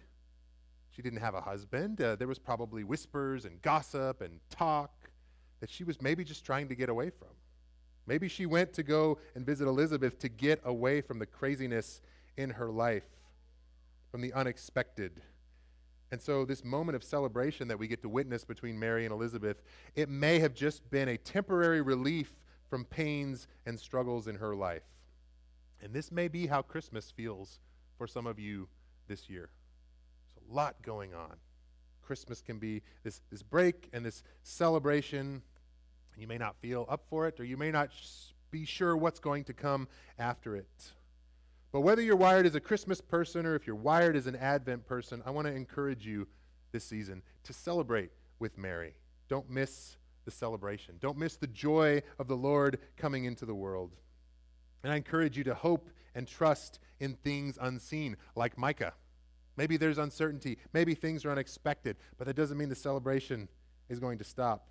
She 0.89 1.01
didn't 1.01 1.19
have 1.19 1.33
a 1.33 1.41
husband. 1.41 2.01
Uh, 2.01 2.17
there 2.17 2.27
was 2.27 2.39
probably 2.39 2.83
whispers 2.83 3.45
and 3.45 3.61
gossip 3.61 4.19
and 4.19 4.41
talk 4.49 4.91
that 5.61 5.69
she 5.69 5.85
was 5.85 6.01
maybe 6.01 6.25
just 6.25 6.45
trying 6.45 6.67
to 6.67 6.75
get 6.75 6.89
away 6.89 7.09
from. 7.09 7.29
Maybe 8.05 8.27
she 8.27 8.45
went 8.45 8.73
to 8.73 8.83
go 8.83 9.17
and 9.33 9.45
visit 9.45 9.65
Elizabeth 9.65 10.19
to 10.19 10.27
get 10.27 10.59
away 10.65 10.99
from 10.99 11.19
the 11.19 11.25
craziness 11.25 12.01
in 12.37 12.51
her 12.51 12.71
life, 12.71 13.05
from 14.09 14.21
the 14.21 14.33
unexpected. 14.33 15.21
And 16.11 16.21
so, 16.21 16.43
this 16.43 16.63
moment 16.63 16.95
of 16.95 17.03
celebration 17.03 17.69
that 17.69 17.79
we 17.79 17.87
get 17.87 18.01
to 18.01 18.09
witness 18.09 18.43
between 18.43 18.77
Mary 18.77 19.05
and 19.05 19.13
Elizabeth, 19.13 19.61
it 19.95 20.09
may 20.09 20.39
have 20.39 20.53
just 20.53 20.89
been 20.91 21.07
a 21.07 21.17
temporary 21.17 21.81
relief 21.81 22.33
from 22.69 22.85
pains 22.85 23.47
and 23.65 23.79
struggles 23.79 24.27
in 24.27 24.35
her 24.35 24.55
life. 24.55 24.83
And 25.81 25.93
this 25.93 26.11
may 26.11 26.27
be 26.27 26.47
how 26.47 26.61
Christmas 26.61 27.11
feels 27.11 27.59
for 27.97 28.07
some 28.07 28.27
of 28.27 28.39
you 28.39 28.67
this 29.07 29.29
year. 29.29 29.49
There's 30.35 30.49
a 30.49 30.53
lot 30.53 30.81
going 30.81 31.13
on. 31.13 31.35
Christmas 32.01 32.41
can 32.41 32.59
be 32.59 32.81
this, 33.03 33.21
this 33.31 33.41
break 33.41 33.89
and 33.93 34.05
this 34.05 34.23
celebration. 34.43 35.41
And 36.13 36.21
you 36.21 36.27
may 36.27 36.37
not 36.37 36.55
feel 36.61 36.85
up 36.89 37.05
for 37.09 37.27
it, 37.27 37.39
or 37.39 37.45
you 37.45 37.57
may 37.57 37.71
not 37.71 37.89
sh- 37.93 38.33
be 38.51 38.65
sure 38.65 38.97
what's 38.97 39.19
going 39.19 39.45
to 39.45 39.53
come 39.53 39.87
after 40.19 40.55
it. 40.55 40.91
But 41.71 41.81
whether 41.81 42.01
you're 42.01 42.17
wired 42.17 42.45
as 42.45 42.55
a 42.55 42.59
Christmas 42.59 42.99
person 42.99 43.45
or 43.45 43.55
if 43.55 43.65
you're 43.65 43.75
wired 43.75 44.15
as 44.15 44.27
an 44.27 44.35
Advent 44.35 44.85
person, 44.85 45.23
I 45.25 45.31
want 45.31 45.47
to 45.47 45.53
encourage 45.53 46.05
you 46.05 46.27
this 46.71 46.83
season 46.83 47.21
to 47.43 47.53
celebrate 47.53 48.11
with 48.39 48.57
Mary. 48.57 48.95
Don't 49.29 49.49
miss 49.49 49.95
the 50.25 50.31
celebration. 50.31 50.95
Don't 50.99 51.17
miss 51.17 51.37
the 51.37 51.47
joy 51.47 52.01
of 52.19 52.27
the 52.27 52.35
Lord 52.35 52.79
coming 52.97 53.25
into 53.25 53.45
the 53.45 53.55
world. 53.55 53.95
And 54.83 54.91
I 54.91 54.97
encourage 54.97 55.37
you 55.37 55.43
to 55.45 55.53
hope 55.53 55.89
and 56.13 56.27
trust 56.27 56.79
in 56.99 57.13
things 57.15 57.57
unseen, 57.61 58.17
like 58.35 58.57
Micah. 58.57 58.93
Maybe 59.55 59.77
there's 59.77 59.97
uncertainty. 59.97 60.57
Maybe 60.73 60.93
things 60.93 61.23
are 61.23 61.31
unexpected, 61.31 61.97
but 62.17 62.27
that 62.27 62.35
doesn't 62.35 62.57
mean 62.57 62.69
the 62.69 62.75
celebration 62.75 63.47
is 63.89 63.99
going 63.99 64.17
to 64.17 64.23
stop. 64.23 64.67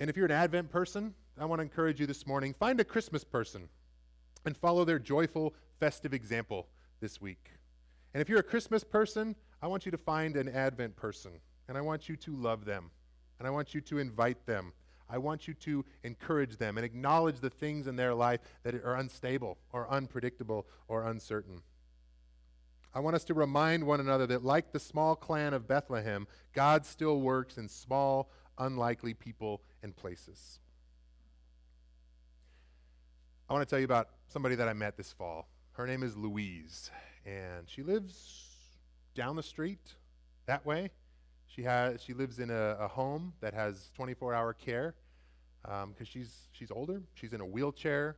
And 0.00 0.10
if 0.10 0.16
you're 0.16 0.26
an 0.26 0.32
Advent 0.32 0.70
person, 0.70 1.14
I 1.36 1.46
want 1.46 1.58
to 1.58 1.64
encourage 1.64 1.98
you 1.98 2.06
this 2.06 2.26
morning 2.28 2.54
find 2.54 2.78
a 2.78 2.84
Christmas 2.84 3.24
person 3.24 3.68
and 4.46 4.56
follow 4.56 4.84
their 4.84 5.00
joyful, 5.00 5.54
festive 5.80 6.14
example 6.14 6.68
this 7.00 7.20
week. 7.20 7.50
And 8.12 8.20
if 8.20 8.28
you're 8.28 8.38
a 8.38 8.44
Christmas 8.44 8.84
person, 8.84 9.34
I 9.60 9.66
want 9.66 9.84
you 9.84 9.90
to 9.90 9.98
find 9.98 10.36
an 10.36 10.48
Advent 10.48 10.94
person, 10.94 11.32
and 11.68 11.76
I 11.76 11.80
want 11.80 12.08
you 12.08 12.14
to 12.16 12.36
love 12.36 12.64
them, 12.64 12.90
and 13.38 13.48
I 13.48 13.50
want 13.50 13.74
you 13.74 13.80
to 13.80 13.98
invite 13.98 14.46
them. 14.46 14.72
I 15.10 15.18
want 15.18 15.48
you 15.48 15.54
to 15.54 15.84
encourage 16.04 16.56
them 16.56 16.78
and 16.78 16.84
acknowledge 16.84 17.40
the 17.40 17.50
things 17.50 17.88
in 17.88 17.96
their 17.96 18.14
life 18.14 18.40
that 18.62 18.76
are 18.76 18.94
unstable 18.94 19.58
or 19.72 19.90
unpredictable 19.90 20.66
or 20.86 21.08
uncertain. 21.08 21.62
I 22.94 23.00
want 23.00 23.16
us 23.16 23.24
to 23.24 23.34
remind 23.34 23.84
one 23.84 23.98
another 23.98 24.26
that, 24.28 24.44
like 24.44 24.70
the 24.70 24.78
small 24.78 25.16
clan 25.16 25.52
of 25.52 25.66
Bethlehem, 25.66 26.28
God 26.52 26.86
still 26.86 27.20
works 27.20 27.58
in 27.58 27.68
small, 27.68 28.30
unlikely 28.56 29.14
people 29.14 29.62
and 29.82 29.96
places. 29.96 30.60
I 33.48 33.52
want 33.52 33.68
to 33.68 33.70
tell 33.70 33.78
you 33.78 33.84
about 33.84 34.08
somebody 34.28 34.54
that 34.54 34.68
I 34.68 34.72
met 34.72 34.96
this 34.96 35.12
fall. 35.12 35.48
Her 35.72 35.86
name 35.86 36.02
is 36.02 36.16
Louise, 36.16 36.90
and 37.26 37.68
she 37.68 37.82
lives 37.82 38.42
down 39.14 39.36
the 39.36 39.42
street 39.42 39.96
that 40.46 40.64
way. 40.64 40.90
She 41.46 41.62
has 41.64 42.02
she 42.02 42.14
lives 42.14 42.38
in 42.38 42.48
a, 42.50 42.76
a 42.80 42.88
home 42.88 43.34
that 43.42 43.52
has 43.52 43.90
24-hour 43.98 44.54
care 44.54 44.94
because 45.62 45.84
um, 45.84 45.94
she's 46.04 46.48
she's 46.52 46.70
older. 46.70 47.02
She's 47.12 47.34
in 47.34 47.42
a 47.42 47.46
wheelchair. 47.46 48.16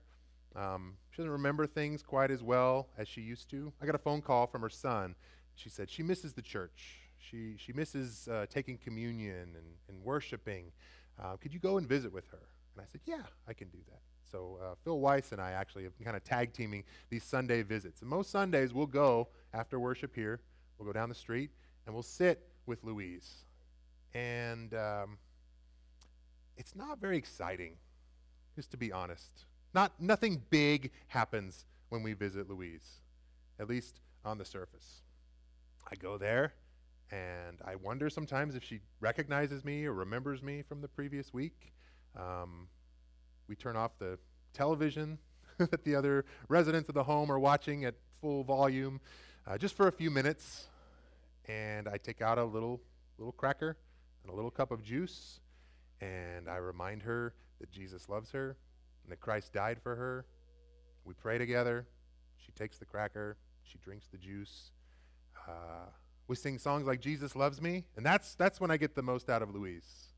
Um, 0.54 0.94
she 1.10 1.16
doesn't 1.16 1.32
remember 1.32 1.66
things 1.66 2.04
quite 2.04 2.30
as 2.30 2.44
well 2.44 2.88
as 2.96 3.08
she 3.08 3.20
used 3.20 3.50
to. 3.50 3.72
I 3.82 3.86
got 3.86 3.96
a 3.96 3.98
phone 3.98 4.22
call 4.22 4.46
from 4.46 4.62
her 4.62 4.70
son. 4.70 5.16
She 5.56 5.68
said 5.68 5.90
she 5.90 6.04
misses 6.04 6.34
the 6.34 6.42
church. 6.42 7.00
She 7.18 7.56
she 7.58 7.72
misses 7.72 8.28
uh, 8.28 8.46
taking 8.48 8.78
communion 8.78 9.56
and, 9.56 9.74
and 9.88 10.04
worshiping. 10.04 10.70
Uh, 11.20 11.36
could 11.36 11.52
you 11.52 11.58
go 11.58 11.78
and 11.78 11.88
visit 11.88 12.12
with 12.12 12.28
her? 12.28 12.48
And 12.76 12.84
I 12.84 12.86
said, 12.92 13.00
yeah, 13.04 13.22
I 13.48 13.54
can 13.54 13.68
do 13.70 13.78
that. 13.88 14.00
So 14.36 14.58
uh, 14.62 14.74
Phil 14.84 14.98
Weiss 15.00 15.32
and 15.32 15.40
I 15.40 15.52
actually 15.52 15.84
have 15.84 15.96
been 15.96 16.04
kind 16.04 16.16
of 16.16 16.22
tag 16.22 16.52
teaming 16.52 16.84
these 17.08 17.24
Sunday 17.24 17.62
visits. 17.62 18.02
And 18.02 18.10
most 18.10 18.30
Sundays 18.30 18.74
we'll 18.74 18.86
go 18.86 19.28
after 19.54 19.80
worship 19.80 20.14
here. 20.14 20.40
We'll 20.78 20.86
go 20.86 20.92
down 20.92 21.08
the 21.08 21.14
street 21.14 21.50
and 21.86 21.94
we'll 21.94 22.02
sit 22.02 22.46
with 22.66 22.84
Louise. 22.84 23.44
And 24.12 24.74
um, 24.74 25.16
it's 26.58 26.76
not 26.76 27.00
very 27.00 27.16
exciting, 27.16 27.76
just 28.54 28.70
to 28.72 28.76
be 28.76 28.92
honest. 28.92 29.46
Not, 29.72 29.92
nothing 29.98 30.42
big 30.50 30.90
happens 31.08 31.64
when 31.88 32.02
we 32.02 32.12
visit 32.12 32.50
Louise, 32.50 33.00
at 33.58 33.70
least 33.70 34.00
on 34.22 34.36
the 34.36 34.44
surface. 34.44 35.00
I 35.90 35.94
go 35.94 36.18
there, 36.18 36.52
and 37.10 37.58
I 37.64 37.76
wonder 37.76 38.10
sometimes 38.10 38.54
if 38.54 38.64
she 38.64 38.80
recognizes 39.00 39.64
me 39.64 39.86
or 39.86 39.94
remembers 39.94 40.42
me 40.42 40.60
from 40.60 40.82
the 40.82 40.88
previous 40.88 41.32
week. 41.32 41.72
Um, 42.14 42.68
we 43.48 43.56
turn 43.56 43.76
off 43.76 43.98
the 43.98 44.18
television 44.52 45.18
that 45.58 45.84
the 45.84 45.94
other 45.94 46.24
residents 46.48 46.88
of 46.88 46.94
the 46.94 47.04
home 47.04 47.30
are 47.30 47.38
watching 47.38 47.84
at 47.84 47.94
full 48.20 48.44
volume 48.44 49.00
uh, 49.46 49.56
just 49.56 49.76
for 49.76 49.86
a 49.86 49.92
few 49.92 50.10
minutes, 50.10 50.66
and 51.46 51.88
I 51.88 51.98
take 51.98 52.20
out 52.20 52.38
a 52.38 52.44
little 52.44 52.80
little 53.18 53.32
cracker 53.32 53.76
and 54.22 54.32
a 54.32 54.34
little 54.34 54.50
cup 54.50 54.70
of 54.70 54.82
juice, 54.82 55.40
and 56.00 56.48
I 56.48 56.56
remind 56.56 57.02
her 57.02 57.34
that 57.60 57.70
Jesus 57.70 58.08
loves 58.08 58.30
her 58.32 58.56
and 59.04 59.12
that 59.12 59.20
Christ 59.20 59.52
died 59.52 59.78
for 59.82 59.94
her. 59.94 60.26
We 61.04 61.14
pray 61.14 61.38
together. 61.38 61.86
She 62.36 62.52
takes 62.52 62.78
the 62.78 62.84
cracker. 62.84 63.36
She 63.62 63.78
drinks 63.78 64.08
the 64.08 64.18
juice. 64.18 64.72
Uh, 65.48 65.90
we 66.28 66.34
sing 66.34 66.58
songs 66.58 66.86
like 66.86 67.00
Jesus 67.00 67.36
Loves 67.36 67.62
Me, 67.62 67.84
and 67.96 68.04
that's, 68.04 68.34
that's 68.34 68.60
when 68.60 68.70
I 68.70 68.76
get 68.76 68.96
the 68.96 69.02
most 69.02 69.30
out 69.30 69.42
of 69.42 69.54
Louise. 69.54 70.08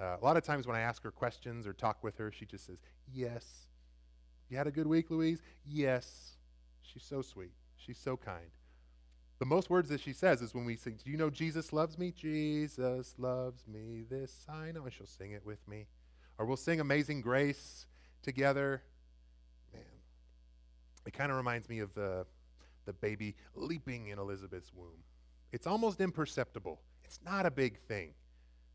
Uh, 0.00 0.16
a 0.20 0.24
lot 0.24 0.36
of 0.36 0.42
times 0.42 0.66
when 0.66 0.76
I 0.76 0.80
ask 0.80 1.02
her 1.02 1.10
questions 1.10 1.66
or 1.66 1.72
talk 1.72 2.02
with 2.02 2.18
her, 2.18 2.32
she 2.32 2.44
just 2.44 2.66
says, 2.66 2.78
Yes. 3.12 3.66
You 4.48 4.56
had 4.56 4.66
a 4.66 4.70
good 4.72 4.86
week, 4.86 5.10
Louise? 5.10 5.40
Yes. 5.64 6.36
She's 6.82 7.04
so 7.04 7.22
sweet. 7.22 7.52
She's 7.76 7.98
so 7.98 8.16
kind. 8.16 8.50
The 9.38 9.46
most 9.46 9.68
words 9.68 9.88
that 9.88 10.00
she 10.00 10.12
says 10.12 10.42
is 10.42 10.54
when 10.54 10.64
we 10.64 10.76
sing, 10.76 10.98
Do 11.04 11.10
you 11.10 11.16
know 11.16 11.30
Jesus 11.30 11.72
loves 11.72 11.98
me? 11.98 12.12
Jesus 12.12 13.14
loves 13.18 13.66
me, 13.66 14.04
this 14.08 14.46
I 14.48 14.72
know. 14.72 14.84
And 14.84 14.92
she'll 14.92 15.06
sing 15.06 15.32
it 15.32 15.44
with 15.44 15.66
me. 15.68 15.86
Or 16.38 16.46
we'll 16.46 16.56
sing 16.56 16.80
Amazing 16.80 17.20
Grace 17.20 17.86
together. 18.22 18.82
Man, 19.72 19.82
it 21.06 21.12
kind 21.12 21.30
of 21.30 21.36
reminds 21.36 21.68
me 21.68 21.78
of 21.80 21.94
the, 21.94 22.26
the 22.84 22.92
baby 22.92 23.36
leaping 23.54 24.08
in 24.08 24.18
Elizabeth's 24.18 24.72
womb. 24.74 25.04
It's 25.52 25.66
almost 25.66 26.00
imperceptible. 26.00 26.80
It's 27.04 27.20
not 27.24 27.46
a 27.46 27.50
big 27.50 27.78
thing, 27.78 28.14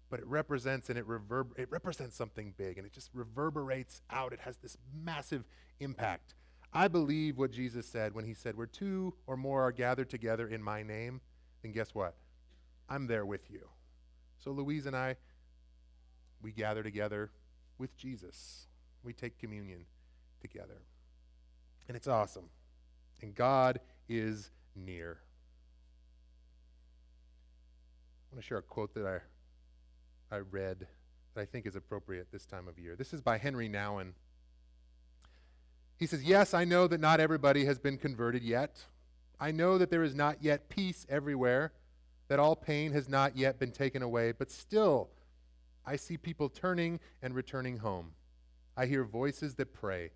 but 0.09 0.19
it 0.19 0.27
represents 0.27 0.89
and 0.89 0.97
it, 0.97 1.07
reverb- 1.07 1.57
it 1.57 1.69
represents 1.71 2.15
something 2.15 2.53
big 2.57 2.77
and 2.77 2.85
it 2.85 2.93
just 2.93 3.09
reverberates 3.13 4.01
out. 4.09 4.33
It 4.33 4.39
has 4.41 4.57
this 4.57 4.77
massive 4.93 5.45
impact. 5.79 6.33
I 6.73 6.87
believe 6.87 7.37
what 7.37 7.51
Jesus 7.51 7.87
said 7.87 8.13
when 8.13 8.25
he 8.25 8.33
said, 8.33 8.55
Where 8.55 8.67
two 8.67 9.13
or 9.27 9.37
more 9.37 9.61
are 9.63 9.71
gathered 9.71 10.09
together 10.09 10.47
in 10.47 10.61
my 10.61 10.83
name, 10.83 11.21
then 11.61 11.71
guess 11.71 11.93
what? 11.93 12.15
I'm 12.87 13.07
there 13.07 13.25
with 13.25 13.49
you. 13.49 13.69
So 14.37 14.51
Louise 14.51 14.85
and 14.85 14.95
I, 14.95 15.15
we 16.41 16.51
gather 16.51 16.83
together 16.83 17.31
with 17.77 17.95
Jesus. 17.97 18.67
We 19.03 19.13
take 19.13 19.37
communion 19.37 19.85
together. 20.41 20.81
And 21.87 21.97
it's 21.97 22.07
awesome. 22.07 22.49
And 23.21 23.35
God 23.35 23.79
is 24.07 24.51
near. 24.75 25.19
I 28.31 28.35
want 28.35 28.43
to 28.43 28.47
share 28.47 28.59
a 28.59 28.61
quote 28.61 28.93
that 28.93 29.05
I, 29.05 29.19
I 30.31 30.37
read 30.37 30.87
that 31.33 31.41
I 31.41 31.45
think 31.45 31.65
is 31.65 31.75
appropriate 31.75 32.27
this 32.31 32.45
time 32.45 32.67
of 32.67 32.77
year. 32.77 32.95
This 32.95 33.13
is 33.13 33.21
by 33.21 33.37
Henri 33.37 33.69
Nouwen. 33.69 34.13
He 35.97 36.05
says, 36.05 36.23
Yes, 36.23 36.53
I 36.53 36.63
know 36.63 36.87
that 36.87 36.99
not 36.99 37.19
everybody 37.19 37.65
has 37.65 37.79
been 37.79 37.97
converted 37.97 38.43
yet. 38.43 38.85
I 39.39 39.51
know 39.51 39.77
that 39.77 39.89
there 39.89 40.03
is 40.03 40.15
not 40.15 40.43
yet 40.43 40.69
peace 40.69 41.05
everywhere, 41.09 41.73
that 42.27 42.39
all 42.39 42.55
pain 42.55 42.91
has 42.91 43.09
not 43.09 43.37
yet 43.37 43.59
been 43.59 43.71
taken 43.71 44.01
away, 44.01 44.31
but 44.31 44.51
still, 44.51 45.09
I 45.85 45.95
see 45.95 46.17
people 46.17 46.49
turning 46.49 46.99
and 47.21 47.33
returning 47.33 47.77
home. 47.77 48.11
I 48.77 48.85
hear 48.85 49.03
voices 49.03 49.55
that 49.55 49.73
pray. 49.73 50.11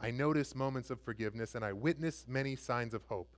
I 0.00 0.10
notice 0.10 0.54
moments 0.54 0.90
of 0.90 1.00
forgiveness, 1.00 1.54
and 1.54 1.64
I 1.64 1.72
witness 1.72 2.24
many 2.26 2.56
signs 2.56 2.94
of 2.94 3.04
hope. 3.08 3.36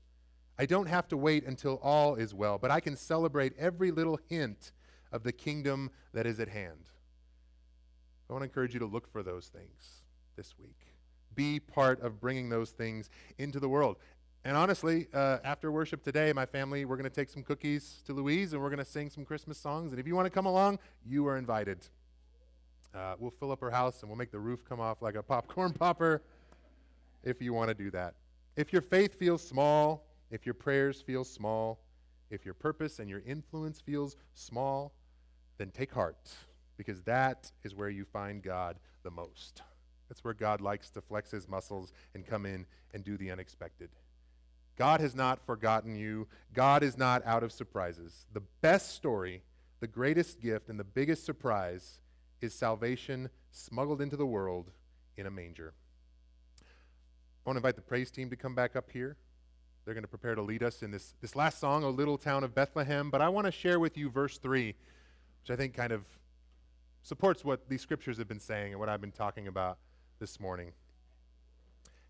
I 0.58 0.66
don't 0.66 0.86
have 0.86 1.08
to 1.08 1.16
wait 1.16 1.44
until 1.44 1.80
all 1.82 2.14
is 2.14 2.32
well, 2.32 2.58
but 2.58 2.70
I 2.70 2.80
can 2.80 2.96
celebrate 2.96 3.52
every 3.58 3.90
little 3.90 4.18
hint 4.28 4.72
of 5.16 5.24
the 5.24 5.32
kingdom 5.32 5.90
that 6.12 6.26
is 6.26 6.38
at 6.38 6.48
hand. 6.48 6.90
I 8.28 8.32
want 8.32 8.42
to 8.42 8.44
encourage 8.44 8.74
you 8.74 8.80
to 8.80 8.86
look 8.86 9.10
for 9.10 9.22
those 9.22 9.48
things 9.48 10.02
this 10.36 10.54
week 10.58 10.96
be 11.36 11.60
part 11.60 12.00
of 12.00 12.18
bringing 12.18 12.48
those 12.48 12.70
things 12.70 13.10
into 13.38 13.60
the 13.60 13.68
world. 13.68 13.98
And 14.44 14.56
honestly, 14.56 15.06
uh, 15.12 15.38
after 15.44 15.70
worship 15.70 16.02
today, 16.02 16.32
my 16.32 16.46
family, 16.46 16.84
we're 16.84 16.96
going 16.96 17.08
to 17.08 17.14
take 17.14 17.28
some 17.28 17.42
cookies 17.42 18.02
to 18.06 18.12
Louise 18.12 18.52
and 18.52 18.62
we're 18.62 18.70
going 18.70 18.78
to 18.78 18.84
sing 18.84 19.10
some 19.10 19.24
Christmas 19.24 19.58
songs. 19.58 19.92
And 19.92 20.00
if 20.00 20.06
you 20.06 20.16
want 20.16 20.26
to 20.26 20.30
come 20.30 20.46
along, 20.46 20.78
you 21.04 21.26
are 21.28 21.36
invited. 21.36 21.86
Uh, 22.94 23.14
we'll 23.18 23.32
fill 23.32 23.52
up 23.52 23.60
her 23.60 23.70
house 23.70 24.00
and 24.00 24.08
we'll 24.08 24.16
make 24.16 24.30
the 24.30 24.38
roof 24.38 24.64
come 24.64 24.80
off 24.80 25.02
like 25.02 25.14
a 25.14 25.22
popcorn 25.22 25.72
popper 25.78 26.22
if 27.22 27.42
you 27.42 27.52
want 27.52 27.68
to 27.68 27.74
do 27.74 27.90
that. 27.90 28.14
If 28.56 28.72
your 28.72 28.82
faith 28.82 29.18
feels 29.18 29.46
small, 29.46 30.06
if 30.30 30.46
your 30.46 30.54
prayers 30.54 31.02
feel 31.02 31.24
small, 31.24 31.80
if 32.30 32.44
your 32.44 32.54
purpose 32.54 32.98
and 32.98 33.10
your 33.10 33.22
influence 33.26 33.80
feels 33.80 34.16
small, 34.34 34.92
then 35.58 35.70
take 35.70 35.92
heart 35.92 36.30
because 36.76 37.02
that 37.02 37.50
is 37.64 37.74
where 37.74 37.88
you 37.88 38.04
find 38.04 38.42
God 38.42 38.76
the 39.02 39.10
most. 39.10 39.62
That's 40.08 40.22
where 40.22 40.34
God 40.34 40.60
likes 40.60 40.90
to 40.90 41.00
flex 41.00 41.30
his 41.30 41.48
muscles 41.48 41.92
and 42.14 42.26
come 42.26 42.46
in 42.46 42.66
and 42.94 43.04
do 43.04 43.16
the 43.16 43.30
unexpected. 43.30 43.90
God 44.76 45.00
has 45.00 45.14
not 45.14 45.44
forgotten 45.46 45.96
you. 45.96 46.28
God 46.52 46.82
is 46.82 46.98
not 46.98 47.24
out 47.26 47.42
of 47.42 47.50
surprises. 47.50 48.26
The 48.32 48.42
best 48.60 48.94
story, 48.94 49.42
the 49.80 49.86
greatest 49.86 50.40
gift, 50.40 50.68
and 50.68 50.78
the 50.78 50.84
biggest 50.84 51.24
surprise 51.24 51.98
is 52.40 52.54
salvation 52.54 53.30
smuggled 53.50 54.02
into 54.02 54.16
the 54.16 54.26
world 54.26 54.70
in 55.16 55.26
a 55.26 55.30
manger. 55.30 55.72
I 56.60 57.48
want 57.48 57.56
to 57.56 57.58
invite 57.58 57.76
the 57.76 57.82
praise 57.82 58.10
team 58.10 58.28
to 58.30 58.36
come 58.36 58.54
back 58.54 58.76
up 58.76 58.90
here. 58.90 59.16
They're 59.84 59.94
going 59.94 60.02
to 60.02 60.08
prepare 60.08 60.34
to 60.34 60.42
lead 60.42 60.62
us 60.62 60.82
in 60.82 60.90
this, 60.90 61.14
this 61.20 61.36
last 61.36 61.60
song, 61.60 61.84
O 61.84 61.90
Little 61.90 62.18
Town 62.18 62.42
of 62.44 62.54
Bethlehem. 62.54 63.08
But 63.08 63.22
I 63.22 63.28
want 63.28 63.46
to 63.46 63.52
share 63.52 63.78
with 63.78 63.96
you 63.96 64.10
verse 64.10 64.36
3, 64.38 64.74
which 65.46 65.56
I 65.56 65.56
think 65.56 65.74
kind 65.74 65.92
of 65.92 66.02
supports 67.04 67.44
what 67.44 67.68
these 67.68 67.80
scriptures 67.80 68.18
have 68.18 68.26
been 68.26 68.40
saying 68.40 68.72
and 68.72 68.80
what 68.80 68.88
I've 68.88 69.00
been 69.00 69.12
talking 69.12 69.46
about 69.46 69.78
this 70.18 70.40
morning. 70.40 70.72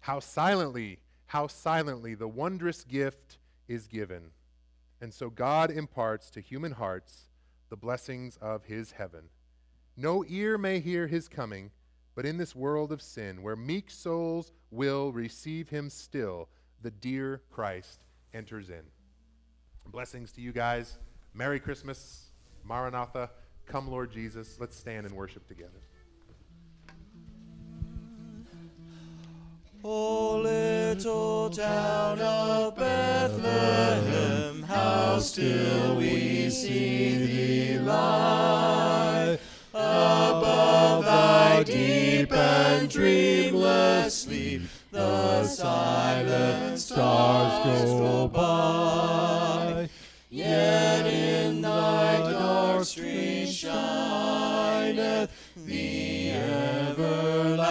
How 0.00 0.20
silently, 0.20 1.00
how 1.26 1.46
silently 1.46 2.14
the 2.14 2.28
wondrous 2.28 2.82
gift 2.82 3.36
is 3.68 3.88
given. 3.88 4.30
And 5.02 5.12
so 5.12 5.28
God 5.28 5.70
imparts 5.70 6.30
to 6.30 6.40
human 6.40 6.72
hearts 6.72 7.28
the 7.68 7.76
blessings 7.76 8.38
of 8.40 8.64
his 8.64 8.92
heaven. 8.92 9.24
No 9.98 10.24
ear 10.26 10.56
may 10.56 10.80
hear 10.80 11.06
his 11.06 11.28
coming, 11.28 11.72
but 12.14 12.24
in 12.24 12.38
this 12.38 12.56
world 12.56 12.90
of 12.90 13.02
sin, 13.02 13.42
where 13.42 13.54
meek 13.54 13.90
souls 13.90 14.50
will 14.70 15.12
receive 15.12 15.68
him 15.68 15.90
still, 15.90 16.48
the 16.80 16.90
dear 16.90 17.42
Christ 17.50 18.00
enters 18.32 18.70
in. 18.70 18.84
Blessings 19.84 20.32
to 20.32 20.40
you 20.40 20.52
guys. 20.52 20.96
Merry 21.34 21.60
Christmas. 21.60 22.30
Maranatha. 22.66 23.30
Come, 23.66 23.90
Lord 23.90 24.12
Jesus. 24.12 24.56
Let's 24.60 24.76
stand 24.76 25.06
and 25.06 25.14
worship 25.14 25.46
together. 25.46 25.80
O 29.84 30.38
little 30.38 31.48
town 31.50 32.18
of 32.20 32.74
Bethlehem, 32.76 34.62
how 34.64 35.20
still 35.20 35.96
we 35.96 36.50
see 36.50 37.16
thee 37.16 37.78
lie 37.78 39.38
above 39.72 41.04
thy 41.04 41.62
deep 41.62 42.32
and 42.32 42.88
dreamless 42.90 44.22
sleep. 44.22 44.62
The 44.90 45.44
silent 45.44 46.80
stars 46.80 47.84
go 47.84 48.28
by, 48.28 49.88
yet 50.30 51.06
in 51.06 51.60
street 52.96 53.46
shineth 53.52 55.30
the 55.54 56.30
everlasting 56.90 57.66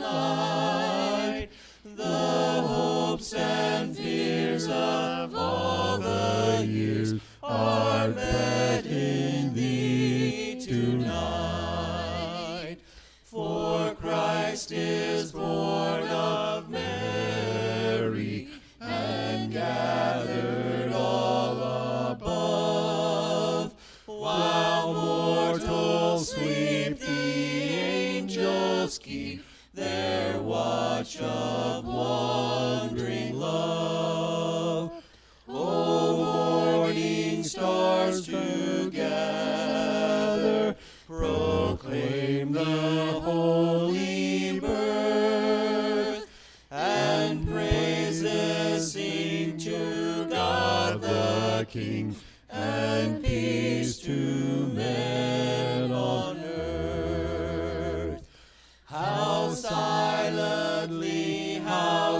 light. 0.00 1.46
The 1.84 2.02
hopes 2.02 3.32
and 3.34 3.96
fears 3.96 4.66
of 4.66 5.36
all 5.36 5.98
the 5.98 6.66
years 6.66 7.14
are 7.40 8.08
met 8.08 8.84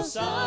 how 0.01 0.40